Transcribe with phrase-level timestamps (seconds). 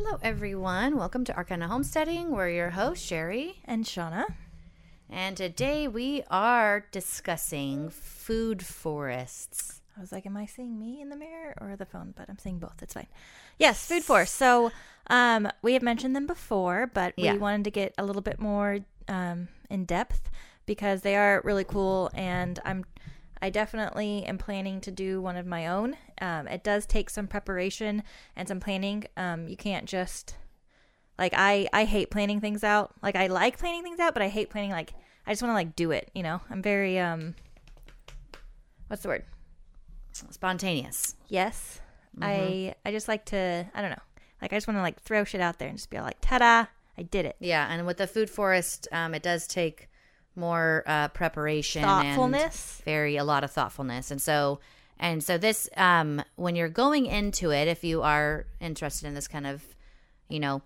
[0.00, 0.96] Hello, everyone.
[0.96, 2.30] Welcome to Arcana Homesteading.
[2.30, 3.56] We're your hosts, Sherry.
[3.64, 4.26] And Shauna.
[5.10, 9.80] And today we are discussing food forests.
[9.96, 12.14] I was like, am I seeing me in the mirror or the phone?
[12.16, 12.80] But I'm seeing both.
[12.80, 13.08] It's fine.
[13.58, 14.36] Yes, food forests.
[14.36, 14.70] So
[15.08, 17.32] um, we have mentioned them before, but Yeah.
[17.32, 18.78] we wanted to get a little bit more
[19.08, 20.30] um, in depth
[20.64, 22.08] because they are really cool.
[22.14, 22.84] And I'm,
[23.40, 25.96] I definitely am planning to do one of my own.
[26.20, 28.02] Um, it does take some preparation
[28.34, 29.04] and some planning.
[29.16, 30.36] Um, you can't just
[31.18, 32.94] like I I hate planning things out.
[33.02, 34.92] Like I like planning things out, but I hate planning like
[35.26, 36.40] I just want to like do it, you know.
[36.50, 37.34] I'm very um
[38.88, 39.24] what's the word?
[40.12, 41.14] Spontaneous.
[41.28, 41.80] Yes.
[42.20, 44.02] I I just like to I don't know.
[44.40, 46.20] Like I just want to like throw shit out there and just be all like,
[46.20, 46.66] "Ta-da,
[46.96, 49.88] I did it." Yeah, and with the food forest, um, it does take
[50.38, 52.80] more uh, preparation, and Thoughtfulness.
[52.84, 54.60] very a lot of thoughtfulness, and so
[54.98, 59.28] and so this um, when you're going into it, if you are interested in this
[59.28, 59.62] kind of,
[60.28, 60.62] you know,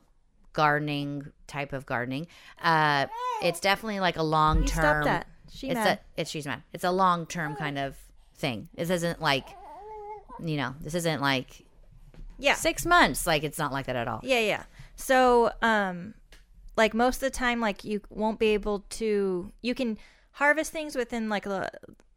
[0.53, 2.27] gardening type of gardening,
[2.63, 3.07] uh,
[3.43, 5.03] it's definitely like a long term.
[5.03, 5.27] stop that.
[5.53, 5.99] She it's mad.
[6.17, 6.63] a it's she's mad.
[6.73, 7.97] It's a long term kind of
[8.37, 8.69] thing.
[8.75, 9.47] This isn't like,
[10.43, 11.65] you know, this isn't like
[12.39, 12.55] yeah.
[12.55, 13.27] six months.
[13.27, 14.21] Like it's not like that at all.
[14.23, 14.63] Yeah, yeah.
[14.97, 16.15] So, um,
[16.77, 19.53] like most of the time, like you won't be able to.
[19.63, 19.99] You can
[20.33, 21.71] harvest things within like a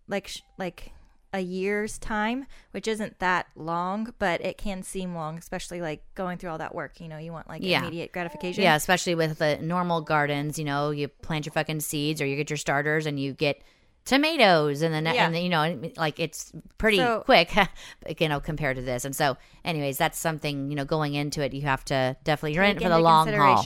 [0.08, 0.92] like like
[1.34, 6.38] a year's time, which isn't that long, but it can seem long, especially like going
[6.38, 7.02] through all that work.
[7.02, 7.82] You know, you want like Yeah.
[7.82, 8.64] immediate gratification.
[8.64, 12.38] Yeah, especially with the normal gardens, you know, you plant your fucking seeds or you
[12.38, 13.62] get your starters and you get
[14.06, 15.26] tomatoes and then Yeah.
[15.26, 17.52] and then, you know like it's pretty So- quick
[18.20, 21.54] you know compared to this and so anyways that's something you know going into it
[21.54, 23.66] you have to definitely you're in for the long haul.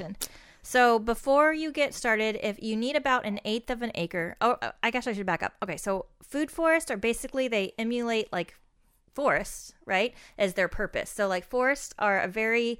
[0.70, 4.56] So before you get started, if you need about an eighth of an acre, oh,
[4.62, 5.54] uh, I guess I should back up.
[5.64, 8.54] Okay, so food forests are basically they emulate like
[9.16, 10.14] forests, right?
[10.38, 11.10] As their purpose.
[11.10, 12.80] So like forests are a very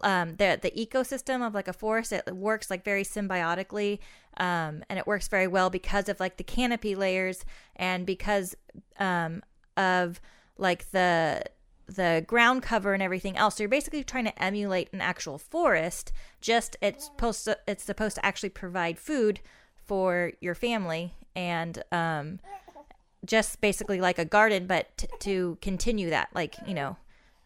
[0.00, 4.00] um, the the ecosystem of like a forest it works like very symbiotically
[4.38, 7.44] um, and it works very well because of like the canopy layers
[7.76, 8.56] and because
[8.98, 9.44] um,
[9.76, 10.20] of
[10.56, 11.44] like the
[11.88, 13.56] the ground cover and everything else.
[13.56, 16.12] So you're basically trying to emulate an actual forest.
[16.40, 19.40] Just it's supposed to it's supposed to actually provide food
[19.86, 22.40] for your family and um,
[23.24, 26.96] just basically like a garden, but t- to continue that, like you know,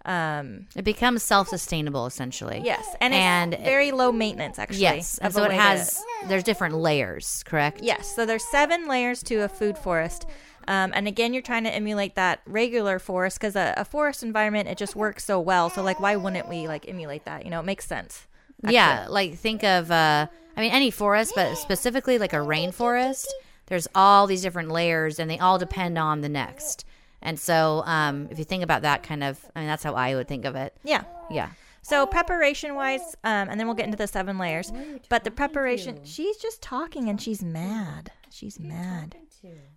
[0.04, 4.80] um, it becomes self-sustainable essentially yes, and And it's very low maintenance actually.
[4.80, 8.88] yes and so it way to- has there's different layers correct Yes, so there's seven
[8.88, 10.26] layers to a food forest.
[10.68, 14.68] Um, and again, you're trying to emulate that regular forest because a, a forest environment
[14.68, 15.70] it just works so well.
[15.70, 17.44] So like, why wouldn't we like emulate that?
[17.44, 18.26] You know, it makes sense.
[18.68, 23.26] Yeah, like think of uh I mean any forest, but specifically like a rainforest.
[23.66, 26.84] There's all these different layers and they all depend on the next.
[27.20, 30.14] And so um if you think about that kind of I mean that's how I
[30.14, 30.76] would think of it.
[30.84, 31.04] Yeah.
[31.30, 31.50] Yeah.
[31.84, 34.72] So preparation wise, um, and then we'll get into the seven layers.
[35.08, 38.12] But the preparation, she's just talking and she's mad.
[38.30, 39.16] She's mad.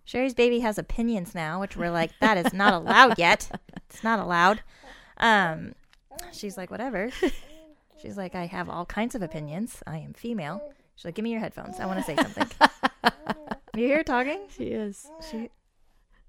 [0.04, 3.50] Sherry's baby has opinions now, which we're like, that is not allowed yet.
[3.88, 4.62] It's not allowed.
[5.18, 5.74] Um,
[6.32, 7.10] she's like, whatever.
[8.02, 9.82] She's like, I have all kinds of opinions.
[9.86, 10.60] I am female.
[10.94, 11.80] She's like, give me your headphones.
[11.80, 12.46] I want to say something.
[13.74, 14.40] you hear her talking?
[14.54, 15.06] She is.
[15.30, 15.50] She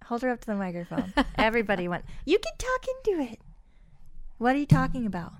[0.05, 1.13] hold her up to the microphone.
[1.37, 2.05] Everybody went.
[2.25, 3.39] You can talk into it.
[4.37, 5.33] What are you talking about?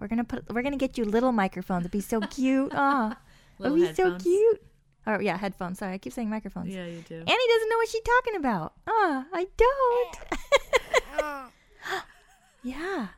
[0.00, 0.52] We're gonna put.
[0.52, 1.82] We're gonna get you little microphones.
[1.82, 2.72] It'd be so cute.
[2.74, 3.18] Ah,
[3.60, 4.22] it'd be headphones.
[4.22, 4.62] so cute.
[5.06, 5.78] Oh yeah, headphones.
[5.78, 6.74] Sorry, I keep saying microphones.
[6.74, 7.16] Yeah, you do.
[7.16, 8.72] Annie doesn't know what she's talking about.
[8.86, 11.50] Ah, I don't.
[12.62, 13.08] yeah,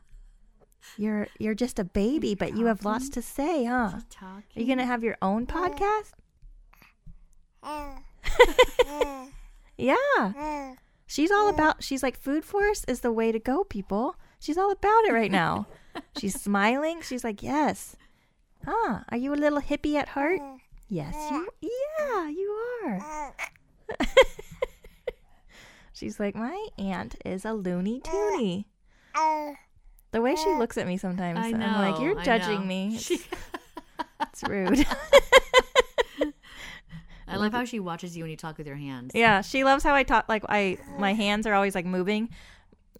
[0.97, 3.99] you're you're just a baby, but you have lots to say, huh?
[4.21, 6.11] Are you gonna have your own podcast?
[9.77, 10.75] yeah.
[11.05, 14.15] She's all about she's like food forest is the way to go, people.
[14.39, 15.67] She's all about it right now.
[16.19, 17.01] she's smiling.
[17.01, 17.95] She's like, "Yes."
[18.65, 20.41] Huh, are you a little hippie at heart?
[20.89, 21.49] Yes, you
[21.99, 22.49] Yeah, you
[22.85, 23.33] are.
[23.99, 24.05] Uh.
[25.93, 28.65] she's like, "My aunt is a loony uh, toony."
[29.15, 29.53] Uh,
[30.11, 33.21] the way she looks at me sometimes, I I'm like, "You're judging me." It's, She-
[34.21, 34.85] it's rude.
[37.27, 39.11] I love how she watches you when you talk with your hands.
[39.13, 40.29] Yeah, she loves how I talk.
[40.29, 42.29] Like I, my hands are always like moving,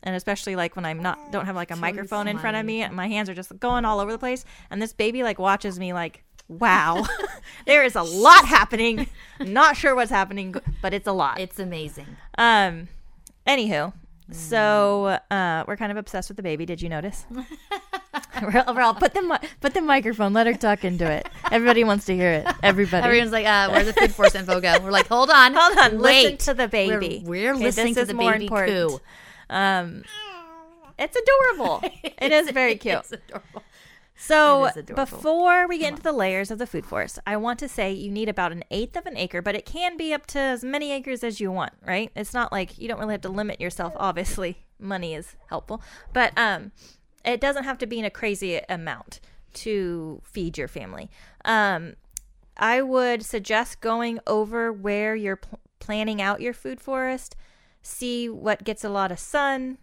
[0.03, 2.63] and especially like when I'm not don't have like a always microphone in front of
[2.65, 2.91] smiling.
[2.91, 4.43] me, my hands are just going all over the place.
[4.69, 7.05] And this baby like watches me like, wow,
[7.65, 9.07] there is a lot happening.
[9.39, 11.39] Not sure what's happening, but it's a lot.
[11.39, 12.07] It's amazing.
[12.37, 12.87] Um,
[13.45, 13.93] anywho,
[14.31, 16.65] so uh, we're kind of obsessed with the baby.
[16.65, 17.25] Did you notice?
[18.41, 20.33] we're, we're all put the mi- put the microphone.
[20.33, 21.27] Let her talk into it.
[21.51, 22.47] Everybody wants to hear it.
[22.63, 23.03] Everybody.
[23.05, 24.77] Everyone's like, uh, where's the food force info go?
[24.81, 25.53] We're like, hold on.
[25.55, 26.23] Hold on, Wait.
[26.23, 27.21] listen to the baby.
[27.25, 28.89] We're, we're Okay, listening this to is the more baby important.
[28.89, 28.99] coo.
[29.49, 30.03] Um,
[30.99, 31.81] it's adorable.
[32.03, 32.95] it is very cute.
[32.99, 33.63] It's adorable.
[34.19, 35.05] So It is adorable.
[35.05, 38.11] before we get into the layers of the food forest, I want to say you
[38.11, 40.91] need about an eighth of an acre, but it can be up to as many
[40.91, 42.11] acres as you want, right?
[42.15, 43.93] It's not like you don't really have to limit yourself.
[43.95, 45.81] Obviously, money is helpful,
[46.13, 46.71] but um,
[47.23, 49.19] it doesn't have to be in a crazy amount
[49.53, 51.09] to feed your family.
[51.45, 51.95] Um,
[52.57, 57.35] I would suggest going over where you're pl- planning out your food forest,
[57.83, 59.77] see what gets a lot of sun,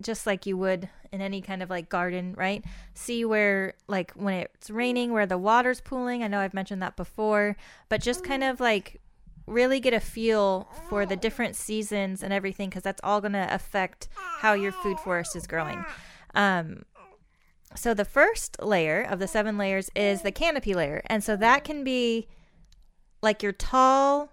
[0.00, 2.64] just like you would in any kind of like garden, right?
[2.94, 6.22] See where, like, when it's raining, where the water's pooling.
[6.22, 7.56] I know I've mentioned that before,
[7.88, 9.00] but just kind of like
[9.46, 13.54] really get a feel for the different seasons and everything because that's all going to
[13.54, 15.84] affect how your food forest is growing.
[16.34, 16.84] Um,
[17.74, 21.02] so the first layer of the seven layers is the canopy layer.
[21.06, 22.28] And so that can be
[23.22, 24.32] like your tall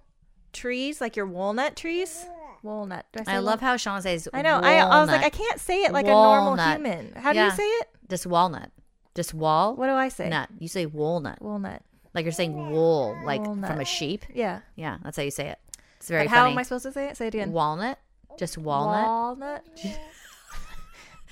[0.54, 2.25] trees, like your walnut trees.
[2.66, 3.06] Walnut.
[3.16, 4.28] Say I love how Sean says.
[4.34, 4.60] I know.
[4.62, 7.14] I, I was like, I can't say it like a normal human.
[7.16, 7.46] How do Yeah.
[7.46, 7.88] you say it?
[8.10, 8.72] just walnut,
[9.16, 9.76] just wall.
[9.76, 10.30] What do I say?
[10.30, 10.50] Nut.
[10.60, 11.82] You say walnut, Walnut.
[12.14, 14.26] like you're saying wool, like from a sheep.
[14.34, 14.60] Yeah.
[14.76, 15.60] Yeah, that's how you say it.
[15.98, 16.52] It's very But how funny.
[16.52, 17.18] am I supposed to say it?
[17.18, 17.52] Say it again.
[17.52, 17.98] Walnut,
[18.38, 19.08] just walnut.
[19.08, 19.64] Walnut.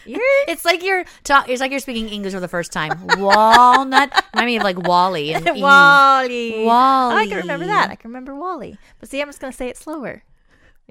[0.06, 3.08] It's like you're ta- It's like you're speaking English for the first time.
[3.18, 4.12] Walnut.
[4.34, 5.46] Remind me of like Wally and.
[5.46, 5.62] Wally.
[5.62, 6.66] Wally.
[6.66, 7.90] Oh, I can remember that.
[7.90, 8.78] I can remember Wally.
[9.00, 10.24] But see, I'm just gonna say it slower.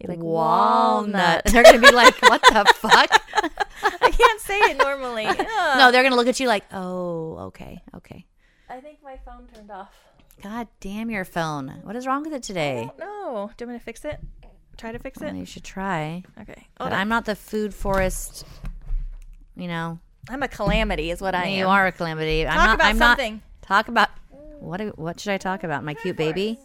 [0.04, 1.44] Like walnut.
[1.46, 3.10] They're gonna be like, "What the fuck?"
[4.02, 5.24] I can't say it normally.
[5.76, 8.26] no, they're gonna look at you like, "Oh, okay, okay."
[8.68, 9.94] I think my phone turned off.
[10.42, 11.68] God damn your phone!
[11.82, 12.90] What is wrong with it today?
[12.98, 13.50] No.
[13.56, 14.18] Do you want me to fix it?
[14.76, 15.38] Try to fix Well, it.
[15.38, 16.24] you should try.
[16.40, 16.66] Okay.
[16.78, 16.92] But on.
[16.94, 18.44] I'm not the food forest.
[19.54, 19.98] You know,
[20.30, 21.58] I'm a calamity, is what I am.
[21.58, 22.46] you are a calamity.
[22.46, 22.74] I'm Talk not.
[22.76, 23.32] about I'm something.
[23.34, 23.68] not.
[23.68, 24.08] Talk about
[24.58, 24.98] what?
[24.98, 25.84] What should I talk about?
[25.84, 26.58] My cute baby.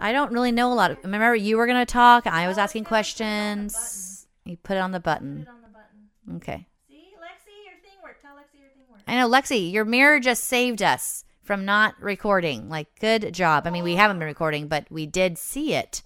[0.00, 0.90] I don't really know a lot.
[0.90, 2.26] Of, remember, you were gonna talk.
[2.26, 4.26] I was asking questions.
[4.44, 5.46] You put it on the button.
[5.48, 6.36] on the button.
[6.36, 6.66] Okay.
[6.88, 8.22] See, Lexi, your thing worked.
[8.22, 9.04] Tell Lexi your thing worked.
[9.06, 12.68] I know, Lexi, your mirror just saved us from not recording.
[12.68, 13.66] Like, good job.
[13.66, 16.02] I mean, we haven't been recording, but we did see it.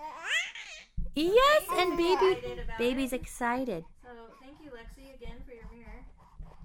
[1.14, 2.40] Yes, and baby,
[2.76, 3.84] baby's excited.
[4.02, 4.08] So
[4.42, 6.04] thank you, Lexi, again for your mirror.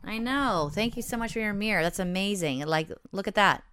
[0.04, 0.72] I know.
[0.74, 1.84] Thank you so much for your mirror.
[1.84, 2.66] That's amazing.
[2.66, 3.64] Like, look at that.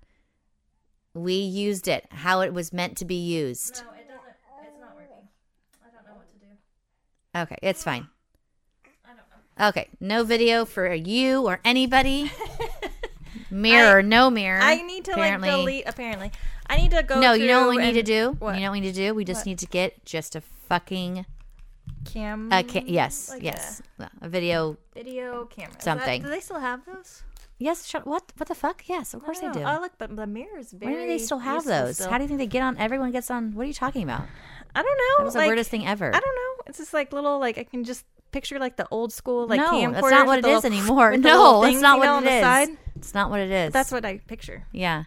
[1.16, 3.82] We used it how it was meant to be used.
[3.84, 4.22] No, it doesn't.
[4.68, 5.28] It's not working.
[5.82, 6.46] I don't know what to do.
[7.34, 8.06] Okay, it's fine.
[9.04, 9.16] I don't
[9.58, 9.68] know.
[9.68, 12.30] Okay, no video for you or anybody.
[13.50, 14.60] Mirror, or no mirror.
[14.60, 15.48] I need to apparently.
[15.48, 15.84] like delete.
[15.88, 16.32] Apparently,
[16.66, 17.20] I need to go.
[17.20, 18.36] No, you know what we need to do?
[18.38, 18.56] What?
[18.56, 19.14] You know what we need to do?
[19.14, 19.46] We just What?
[19.46, 21.24] need to get just a fucking
[22.04, 22.50] Cam.
[22.52, 23.82] a ca- yes, like yes,
[24.20, 24.76] a video.
[24.92, 25.80] A video camera.
[25.80, 26.22] Something.
[26.22, 27.22] That, do they still have those?
[27.58, 28.32] Yes, shut, what?
[28.36, 28.82] What the fuck?
[28.86, 29.62] Yes, of course they do.
[29.64, 31.02] Oh, look, but the mirror is Why very.
[31.02, 31.96] do they still have those?
[31.96, 32.10] still.
[32.10, 32.76] How do you think they get on?
[32.76, 33.54] Everyone gets on.
[33.54, 34.22] What are you talking about?
[34.74, 35.14] I don't know.
[35.18, 36.08] That was the weirdest thing ever.
[36.14, 36.62] I don't know.
[36.66, 39.72] It's just like little like I can just picture like the old school like no,
[39.72, 39.92] camcorders.
[39.94, 41.10] that's not what it the is anymore.
[41.16, 42.42] little No, it's not what it is.
[42.42, 42.68] side.
[42.96, 43.72] It's not what it is.
[43.72, 44.66] That's what I picture.
[44.72, 45.04] Yeah,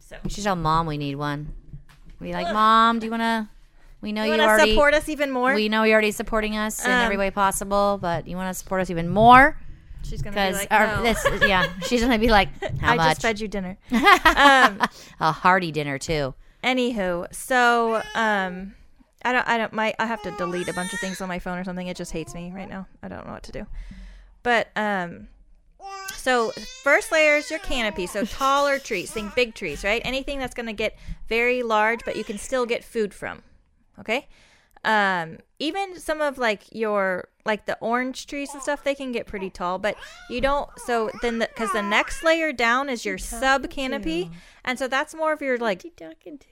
[0.00, 1.54] So we should tell mom we need one.
[2.20, 2.98] We like, mom.
[2.98, 3.48] Do you want to?
[4.00, 4.70] We know you you, want to already.
[4.72, 5.54] support us even more?
[5.54, 8.58] we know you're already supporting us in every Um, way possible, but you want to
[8.58, 9.58] support us even more
[10.02, 11.02] She's gonna be like, no.
[11.02, 11.26] this.
[11.48, 12.48] Yeah, she's gonna be like,
[12.80, 13.08] how I much?
[13.08, 13.76] just fed you dinner.
[13.90, 14.80] um,
[15.20, 16.34] a hearty dinner too.
[16.64, 18.74] Anywho, so um,
[19.24, 21.38] I don't, I don't, my, I have to delete a bunch of things on my
[21.38, 21.86] phone or something.
[21.86, 22.86] It just hates me right now.
[23.02, 23.66] I don't know what to do.
[24.42, 25.28] But um,
[26.14, 26.50] so
[26.82, 28.06] first layer is your canopy.
[28.06, 30.02] So taller trees, think big trees, right?
[30.04, 33.42] Anything that's gonna get very large, but you can still get food from.
[33.98, 34.26] Okay.
[34.84, 39.26] Um, even some of like your like the orange trees and stuff, they can get
[39.26, 39.96] pretty tall, but
[40.30, 40.68] you don't.
[40.86, 44.30] So then, because the, next layer down is your sub canopy,
[44.64, 45.82] and so that's more of your like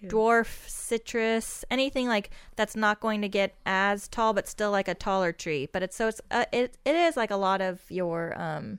[0.09, 4.95] dwarf citrus anything like that's not going to get as tall but still like a
[4.95, 8.41] taller tree but it's so it's uh, it, it is like a lot of your
[8.41, 8.79] um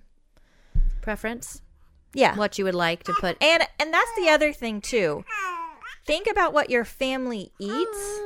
[1.02, 1.62] Preference?
[2.14, 3.38] yeah What you would like to put?
[3.42, 5.24] and and that's the other thing too
[6.06, 8.20] think about what your family eats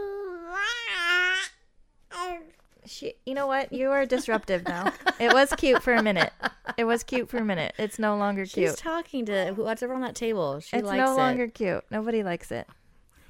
[2.86, 6.32] she, you know what you are disruptive now it was cute for a minute
[6.78, 10.02] it was cute for a minute it's no longer cute She's talking to whatever on
[10.02, 10.60] that table.
[10.60, 11.18] She it's no it.
[11.18, 12.68] longer cute nobody likes it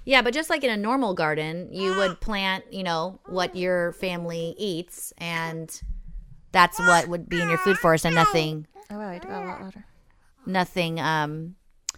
[0.06, 3.92] Yeah, but just like in a normal garden, you would plant, you know, what your
[3.94, 5.70] family eats, and
[6.52, 9.46] that's what would be in your food forest, and nothing, oh wow, I got a
[9.46, 9.86] lot louder
[10.46, 11.00] nothing.
[11.00, 11.56] Um,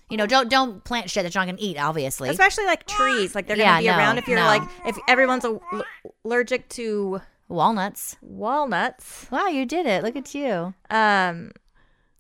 [0.09, 1.77] you know, don't don't plant shit that you're not gonna eat.
[1.79, 4.45] Obviously, especially like trees like they're Yeah, gonna be no, around if you're no.
[4.45, 5.45] like if everyone's
[6.25, 8.17] allergic to walnuts.
[8.21, 10.03] walnuts Wow, you did it!
[10.03, 10.73] Look at you.
[10.89, 11.51] um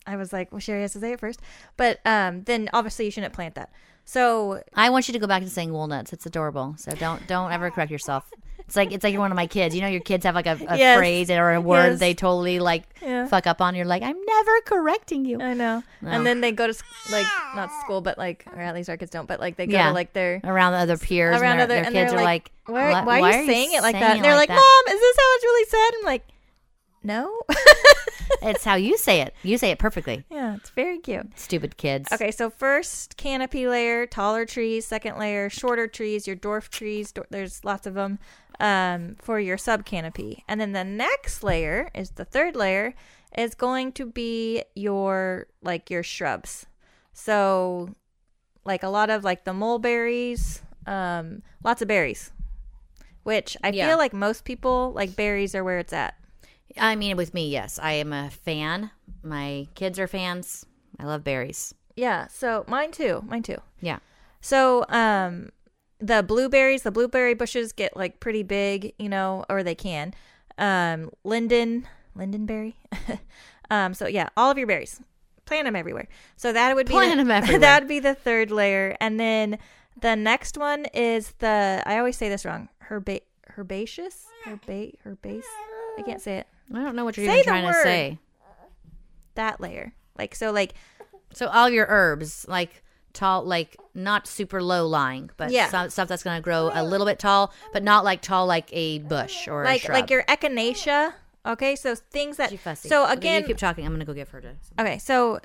[0.05, 1.39] I was like, well, Sherry has to say it first.
[1.77, 3.71] But um, then obviously you shouldn't plant that.
[4.05, 6.13] So I want you to go back to saying walnuts.
[6.13, 6.75] It's adorable.
[6.77, 8.29] So don't don't ever correct yourself.
[8.59, 9.75] It's like it's like you're one of my kids.
[9.75, 10.97] You know, your kids have like a, a Yes.
[10.97, 11.99] phrase or a word Yes.
[11.99, 13.27] they totally like Yeah.
[13.27, 13.75] fuck up on.
[13.75, 15.41] You're like, I'm never correcting you.
[15.41, 15.83] I know.
[16.01, 16.09] No.
[16.09, 19.11] And then they go to like not school, but like, or at least our kids
[19.11, 19.27] don't.
[19.27, 19.87] But like they go Yeah.
[19.89, 22.51] to like their Around the other peers, around and their, other, their kids they're like,
[22.67, 24.15] like, why, "What- why, are you saying it like that?
[24.17, 25.97] And they're like, that?" Mom, is this how it's really said?
[25.99, 26.23] I'm like,
[27.03, 27.41] no.
[28.41, 29.33] It's how you say it.
[29.43, 30.25] You say it perfectly.
[30.29, 31.37] yeah, it's very cute.
[31.39, 32.11] Stupid kids.
[32.11, 34.85] Okay, so first canopy layer, taller trees.
[34.85, 37.11] Second layer, shorter trees, your dwarf trees.
[37.13, 38.19] dwar- There's lots of them
[38.59, 40.43] um, for your sub canopy.
[40.47, 42.93] And then the next layer is the third layer
[43.37, 46.65] is going to be your like your shrubs.
[47.13, 47.95] So
[48.65, 52.31] like a lot of like the mulberries, um, lots of berries.
[53.23, 53.87] Which I Yeah.
[53.87, 56.15] feel like most people like berries are where it's at.
[56.79, 58.91] I mean, with me, yes, I am a fan.
[59.21, 60.65] My kids are fans.
[60.99, 61.73] I love berries.
[61.95, 63.23] Yeah, so mine too.
[63.27, 63.57] Mine too.
[63.79, 63.99] Yeah.
[64.41, 65.49] So, um,
[65.99, 70.13] the blueberries, the blueberry bushes get like pretty big, you know, or they can.
[70.57, 72.75] Um, linden, lindenberry.
[73.71, 74.99] um, so yeah, all of your berries,
[75.45, 76.07] plant them everywhere.
[76.35, 77.59] So that would be Plant the, 'em everywhere.
[77.59, 79.59] that would be the third layer, and then
[80.01, 82.67] the next one is the I always say this wrong.
[82.79, 83.19] Herba
[83.57, 85.43] herbaceous, herba herbase.
[85.97, 86.47] I can't say it.
[86.73, 88.19] I don't know what you're Say even trying to say.
[89.35, 90.73] That layer, like so, like
[91.33, 92.83] So all your herbs, like
[93.13, 95.69] tall, like not super low lying, but Yeah.
[95.69, 98.69] some, stuff that's going to grow a little bit tall, but not like tall like
[98.71, 101.13] a bush or a like like your echinacea.
[101.45, 103.85] Okay, so things that so again you keep talking.
[103.85, 104.55] I'm going to go give her to.
[104.79, 105.39] Okay, so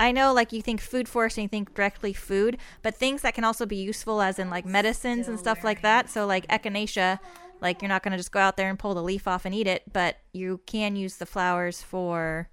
[0.00, 3.34] I know like you think food forest and you think directly food, but things that
[3.34, 6.08] can also be useful as in like medicines and stuff like that.
[6.10, 7.18] So like echinacea,
[7.62, 9.54] like you're not going to just go out there and pull the leaf off and
[9.54, 12.50] eat it, but you can use the flowers for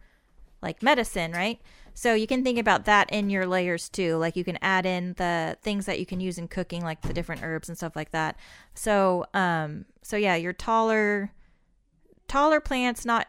[0.61, 1.59] like medicine, right?
[1.95, 4.17] So you can think about that in your layers too.
[4.17, 7.13] Like you can add in the things that you can use in cooking, like the
[7.13, 8.37] different herbs and stuff like that.
[8.75, 11.33] So, um, so yeah, your taller,
[12.27, 13.27] taller plants, not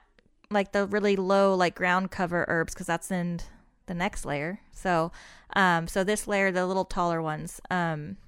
[0.51, 3.41] like the really low, like ground cover herbs, because that's in
[3.87, 4.61] the next layer.
[4.73, 5.13] So,
[5.57, 8.19] um, so this layer, the little taller ones, um,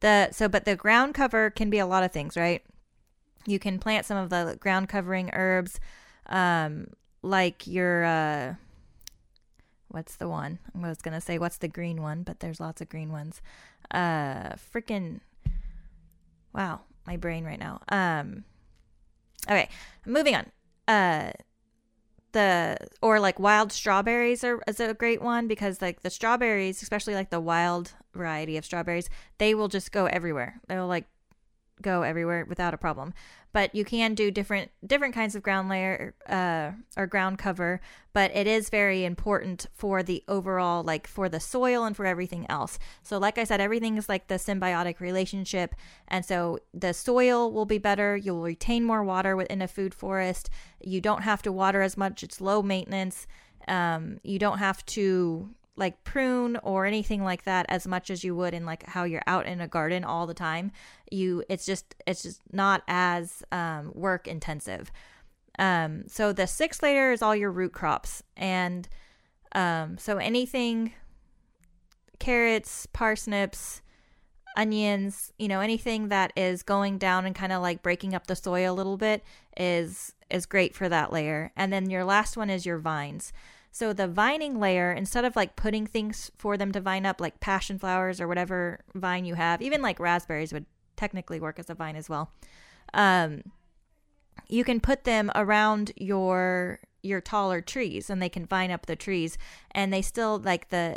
[0.00, 2.62] the so, but the ground cover can be a lot of things, right?
[3.46, 5.80] You can plant some of the ground covering herbs,
[6.26, 6.88] um,
[7.22, 8.54] like your uh,
[9.88, 10.58] what's the one?
[10.74, 13.40] I was gonna say what's the green one, but there's lots of green ones.
[13.90, 15.20] Uh, freaking
[16.52, 17.80] wow, my brain right now.
[17.88, 18.44] Um,
[19.48, 19.68] okay,
[20.04, 20.46] moving on.
[20.88, 21.32] Uh,
[22.32, 27.14] the or like wild strawberries are is a great one because like the strawberries, especially
[27.14, 29.08] like the wild variety of strawberries,
[29.38, 30.60] they will just go everywhere.
[30.68, 31.06] They'll like
[31.82, 33.12] go everywhere without a problem.
[33.52, 37.80] But you can do different different kinds of ground layer uh, or ground cover,
[38.12, 42.44] but it is very important for the overall like for the soil and for everything
[42.50, 42.78] else.
[43.02, 45.74] So like I said, everything is like the symbiotic relationship,
[46.06, 48.14] and so the soil will be better.
[48.14, 50.50] You'll retain more water within a food forest.
[50.82, 52.22] You don't have to water as much.
[52.22, 53.26] It's low maintenance.
[53.68, 58.34] Um, you don't have to like prune or anything like that as much as you
[58.34, 60.72] would in like how you're out in a garden all the time
[61.10, 64.90] you it's just it's just not as um, work intensive.
[65.58, 68.88] Um, so the sixth layer is all your root crops and
[69.54, 70.92] um, so anything
[72.18, 73.82] carrots parsnips
[74.56, 78.34] onions you know anything that is going down and kind of like breaking up the
[78.34, 79.22] soil a little bit
[79.56, 81.52] is is great for that layer.
[81.56, 83.32] And then your last one is your vines
[83.76, 87.40] so the vining layer, instead of like putting things for them to vine up, like
[87.40, 90.64] passion flowers or whatever vine you have, even like raspberries would
[90.96, 92.32] technically work as a vine as well.
[92.94, 93.42] Um,
[94.48, 98.96] you can put them around your your taller trees, and they can vine up the
[98.96, 99.36] trees,
[99.72, 100.96] and they still like the.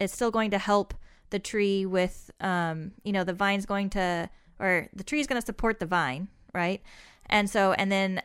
[0.00, 0.94] It's still going to help
[1.30, 5.46] the tree with, um, you know, the vine's going to, or the tree's going to
[5.46, 6.82] support the vine, right?
[7.26, 8.20] And so, and then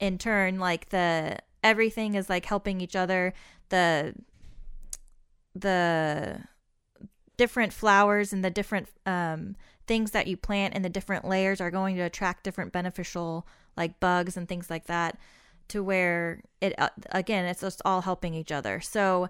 [0.00, 3.32] in turn, like the everything is like helping each other.
[3.68, 4.14] The
[5.54, 6.40] the
[7.36, 11.70] different flowers and the different um, things that you plant and the different layers are
[11.70, 15.18] going to attract different beneficial like bugs and things like that
[15.68, 18.80] to where it uh, again it's just all helping each other.
[18.80, 19.28] So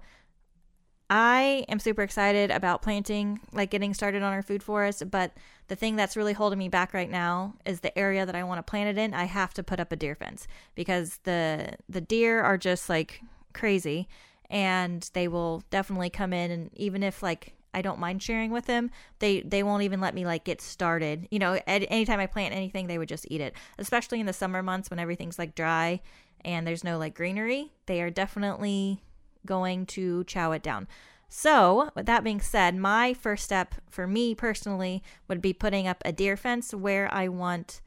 [1.15, 5.11] I am super excited about planting, like getting started on our food forest.
[5.11, 5.35] But
[5.69, 8.61] the thing that's really holding me back right now is the area that I want
[8.61, 9.13] to plant it in.
[9.13, 13.21] I have to put up a deer fence because the the deer are just like
[13.53, 14.09] crazy,
[14.49, 16.51] and they will definitely come in.
[16.51, 20.15] And even if like I don't mind sharing with them, they they won't even let
[20.15, 21.29] me like get started.
[21.31, 23.53] You know, at anytime I plant anything, they would just eat it.
[23.77, 26.01] Especially in the summer months when everything's like dry
[26.43, 29.03] and there's no like greenery, they are definitely
[29.47, 30.89] going to chow it down.
[31.29, 36.03] So, with that being said, my first step for me personally would be putting up
[36.05, 37.81] a deer fence where I want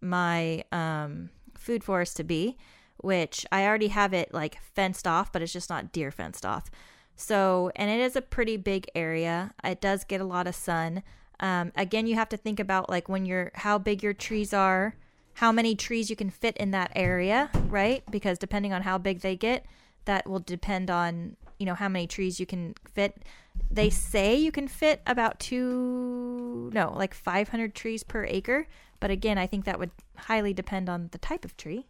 [0.00, 2.58] my um, food forest to be,
[2.96, 6.68] which I already have it like fenced off, but it's just not deer fenced off.
[7.14, 9.54] So, and it is a pretty big area.
[9.62, 11.02] It does get a lot of sun.
[11.38, 14.96] Um, again, you have to think about like when you're how big your trees are,
[15.34, 18.02] how many trees you can fit in that area, right?
[18.10, 19.64] Because depending on how big they get,
[20.04, 23.22] that will depend on you know how many trees you can fit.
[23.70, 28.66] They say you can fit about two, no, like 500 trees per acre.
[28.98, 31.86] But again, I think that would highly depend on the type of tree.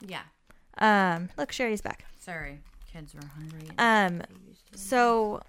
[0.00, 0.22] Yeah.
[0.78, 2.04] Um, look, Sherry's back.
[2.18, 2.60] Sorry,
[2.92, 3.68] kids were hungry.
[3.78, 4.22] Um,
[4.74, 5.40] so,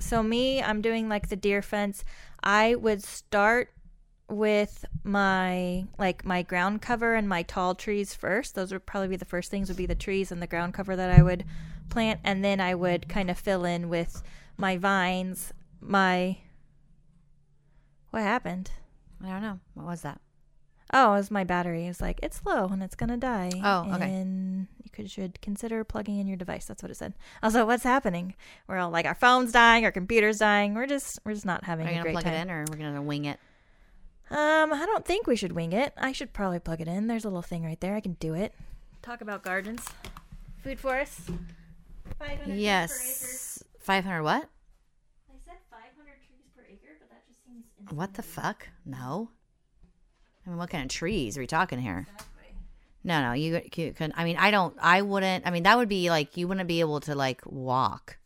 [0.00, 2.04] so me, I'm doing like the deer fence.
[2.42, 3.70] I would start
[4.28, 8.54] with my like my ground cover and my tall trees first.
[8.54, 10.96] Those would probably be the first things would be the trees and the ground cover
[10.96, 11.44] that I would
[11.90, 14.22] plant and then I would kind of fill in with
[14.56, 16.38] my vines, my
[18.10, 18.70] What happened?
[19.24, 19.60] I don't know.
[19.74, 20.20] What was that?
[20.92, 21.86] Oh, it was my battery.
[21.86, 23.50] It's like it's low and it's gonna die.
[23.62, 24.04] Oh, okay.
[24.10, 26.64] And you could should consider plugging in your device.
[26.66, 27.14] That's what it said.
[27.42, 28.34] Also, what's happening?
[28.68, 30.74] We're all like our phone's dying, our computer's dying.
[30.74, 32.34] We're just we're just not having Are you a gonna great plug time.
[32.34, 33.40] it in, or we're gonna wing it?
[34.30, 35.92] Um, I don't think we should wing it.
[35.96, 37.06] I should probably plug it in.
[37.06, 37.94] There's a little thing right there.
[37.94, 38.52] I can do it.
[39.02, 39.86] Talk about gardens,
[40.62, 41.30] food forests.
[42.18, 43.62] 500 Yes.
[43.78, 44.48] Five hundred what?
[45.28, 48.68] I said 500 trees per acre, but that just seems What the fuck?
[48.84, 49.30] No.
[50.44, 52.06] I mean, what kind of trees are we talking here?
[52.10, 52.54] Exactly.
[53.04, 54.12] No, no, you, you can.
[54.16, 54.74] I mean, I don't.
[54.80, 55.46] I wouldn't.
[55.46, 58.18] I mean, that would be like you wouldn't be able to like walk.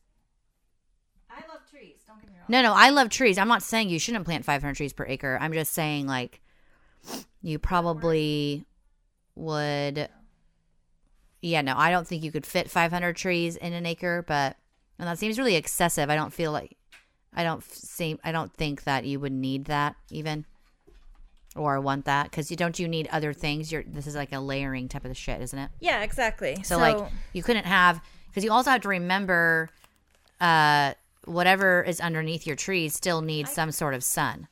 [1.28, 1.96] I love trees.
[2.06, 2.39] Don't get me wrong.
[2.50, 3.38] No, no, I love trees.
[3.38, 5.38] I'm not saying you shouldn't plant 500 trees per acre.
[5.40, 6.40] I'm just saying like
[7.42, 8.64] you probably
[9.36, 10.08] would.
[11.40, 14.56] Yeah, no, I don't think you could fit 500 trees in an acre, but
[14.98, 16.10] and that seems really excessive.
[16.10, 16.76] I don't feel like
[17.32, 20.44] I don't seem I don't think that you would need that even
[21.54, 23.70] or want that because you don't you need other things.
[23.70, 25.70] You're this is like a layering type of shit, isn't it?
[25.78, 26.58] Yeah, exactly.
[26.64, 29.70] So, like you couldn't have because you also have to remember
[30.40, 30.94] uh
[31.30, 34.48] whatever is underneath your trees still needs some sort of sun.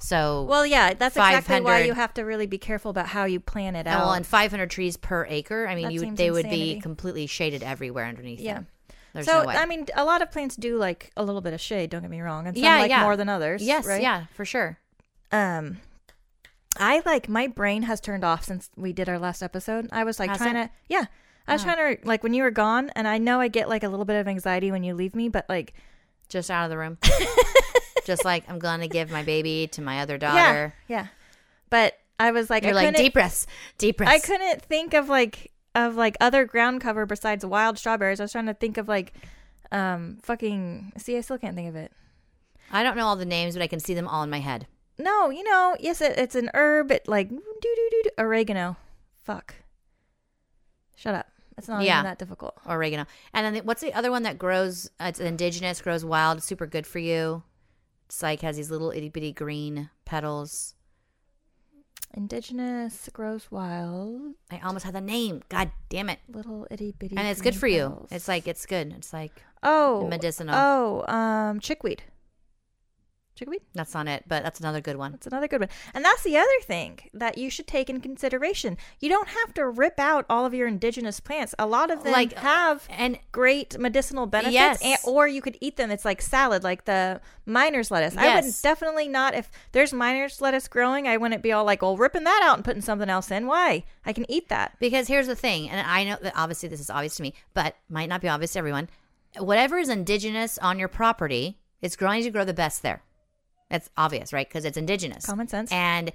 [0.00, 3.40] So Well, yeah, that's exactly why you have to really be careful about how you
[3.40, 4.00] plan it out.
[4.04, 5.66] well, and 500 trees per acre.
[5.66, 6.74] I mean, That you seems they would insanity.
[6.76, 8.40] be completely shaded everywhere underneath.
[8.40, 8.54] yeah.
[8.54, 8.66] them.
[9.14, 9.56] There's so no way.
[9.56, 11.90] I mean, a lot of plants do like a little bit of shade.
[11.90, 13.02] Don't get me wrong, and some Yeah, like yeah.
[13.02, 13.62] more than others.
[13.62, 14.02] yes, right?
[14.02, 14.78] yeah, for sure.
[15.32, 15.78] Um,
[16.78, 19.88] I like my brain has turned off since we did our last episode.
[19.90, 20.66] I was like Has trying it?
[20.66, 21.04] to, yeah,
[21.48, 23.82] I was trying to like when you were gone, and I know I get like
[23.82, 25.72] a little bit of anxiety when you leave me, but like,
[26.28, 26.98] Just out of the room.
[28.04, 30.74] Just like I'm going to give my baby to my other daughter.
[30.88, 30.96] yeah.
[30.96, 31.06] yeah.
[31.70, 34.12] But I was like, You're I like couldn't- deep breaths, deep breaths.
[34.12, 38.20] I couldn't think of like of like other ground cover besides wild strawberries.
[38.20, 39.12] I was trying to think of like
[39.70, 41.92] um fucking see I still can't think of it.
[42.72, 44.66] I don't know all the names, but I can see them all in my head.
[44.98, 48.76] No, you know, yes it, it's an herb it like do do do oregano.
[49.24, 49.54] Fuck.
[50.96, 51.26] Shut up.
[51.58, 51.96] It's not Yeah.
[51.98, 52.54] even that difficult.
[52.66, 53.04] Oregano.
[53.34, 54.88] And then the, what's the other one that grows?
[55.00, 57.42] Uh, it's indigenous, grows wild, super good for you.
[58.06, 60.74] It's like has these little itty bitty green petals.
[62.14, 65.42] Indigenous grows wild, I almost had the name.
[65.50, 66.18] God damn it!
[66.28, 67.16] little itty bitty.
[67.16, 68.06] And it's good for you.
[68.10, 68.94] It's like it's good.
[68.96, 70.54] It's like oh medicinal.
[70.56, 72.02] Oh, um, chickweed.
[73.38, 73.60] Chickweed.
[73.72, 75.12] that's not it, but that's another good one.
[75.12, 75.68] That's another good one.
[75.94, 78.76] And that's the other thing that you should take in consideration.
[78.98, 81.54] You don't have to rip out all of your indigenous plants.
[81.58, 84.82] A lot of them Like, uh, have And great medicinal benefits, Yes.
[84.82, 85.90] and, or you could eat them.
[85.92, 88.16] It's like salad, like the miner's lettuce.
[88.16, 91.96] I would definitely not, if there's miner's lettuce growing, I wouldn't be all like, well,
[91.96, 93.46] ripping that out and putting something else in.
[93.46, 93.84] Why?
[94.04, 94.74] I can eat that.
[94.80, 97.76] because here's the thing, and I know that obviously this is obvious to me, but
[97.88, 98.88] might not be obvious to everyone.
[99.38, 103.02] Whatever is indigenous on your property, it's growing to grow the best there.
[103.70, 104.48] That's obvious, right?
[104.48, 105.26] Because it's indigenous.
[105.26, 105.70] Common sense.
[105.70, 106.12] And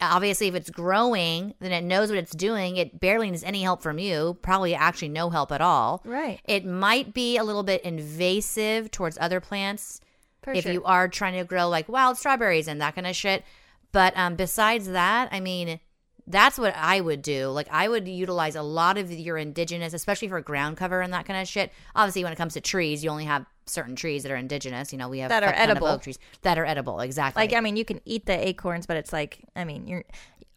[0.00, 2.76] obviously, if it's growing, then it knows what it's doing.
[2.76, 6.02] It barely needs any help from you, probably actually no help at all.
[6.04, 6.40] Right.
[6.44, 10.00] It might be a little bit invasive towards other plants
[10.42, 10.72] For if sure.
[10.72, 13.44] you are trying to grow like wild strawberries and that kind of shit.
[13.92, 15.80] But um, besides that, I mean,
[16.26, 17.48] that's what I would do.
[17.48, 21.24] Like, I would utilize a lot of your indigenous, especially for ground cover and that
[21.24, 21.72] kind of shit.
[21.94, 24.92] Obviously, when it comes to trees, you only have certain trees that are indigenous.
[24.92, 25.88] You know, we have That are fuck ton of edible.
[25.88, 27.00] oak trees that are edible.
[27.00, 27.42] Exactly.
[27.42, 30.04] Like, I mean, you can eat the acorns, but it's like, I mean, you're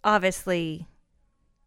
[0.04, 0.88] obviously.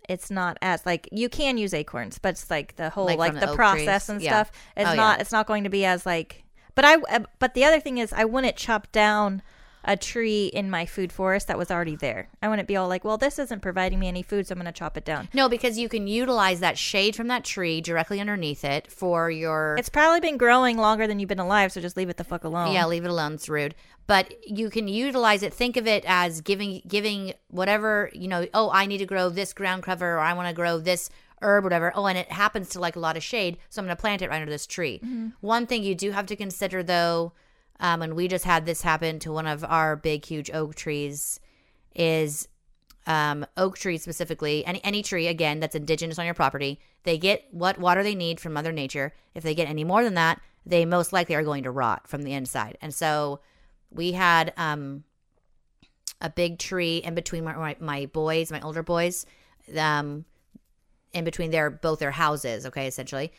[0.06, 3.32] It's not as like you can use acorns, but it's like the whole Like like,
[3.40, 4.08] the, the process trees?
[4.10, 4.30] and Yeah.
[4.32, 4.52] stuff.
[4.76, 4.96] It's Oh, yeah.
[4.96, 5.20] not.
[5.22, 6.44] It's not going to be as like.
[6.74, 6.96] But I.
[6.96, 9.40] uh, But the other thing is, I wouldn't chop down
[9.84, 12.28] a tree in my food forest that was already there.
[12.42, 14.66] I wouldn't be all like, well, this isn't providing me any food, so I'm going
[14.66, 15.28] to chop it down.
[15.34, 19.76] No, because you can utilize that shade from that tree directly underneath it for your.
[19.78, 22.44] It's probably been growing longer than you've been alive, so just leave it the fuck
[22.44, 22.72] alone.
[22.72, 23.34] yeah, leave it alone.
[23.34, 23.74] It's rude.
[24.06, 25.54] But you can utilize it.
[25.54, 28.46] Think of it as giving giving whatever you know.
[28.52, 31.08] Oh, I need to grow this ground cover, or I want to grow this
[31.40, 31.92] herb, whatever.
[31.94, 34.22] Oh, and it happens to like a lot of shade, so I'm going to plant
[34.22, 35.00] it right under this tree.
[35.04, 35.28] Mm-hmm.
[35.40, 37.32] One thing you do have to consider, though,
[37.84, 41.38] um, and we just had this happen to one of our big, huge oak trees,
[41.94, 42.48] is
[43.06, 47.44] um, oak tree specifically, any any tree again that's indigenous on your property, they get
[47.50, 49.12] what water they need from Mother Nature.
[49.34, 52.22] If they get any more than that, they most likely are going to rot from
[52.22, 52.78] the inside.
[52.80, 53.40] And so
[53.90, 55.04] we had um,
[56.22, 59.26] a big tree in between my, my, boys, my older boys,
[59.76, 60.24] um,
[61.12, 62.64] in between their both their houses.
[62.64, 63.30] Okay, essentially.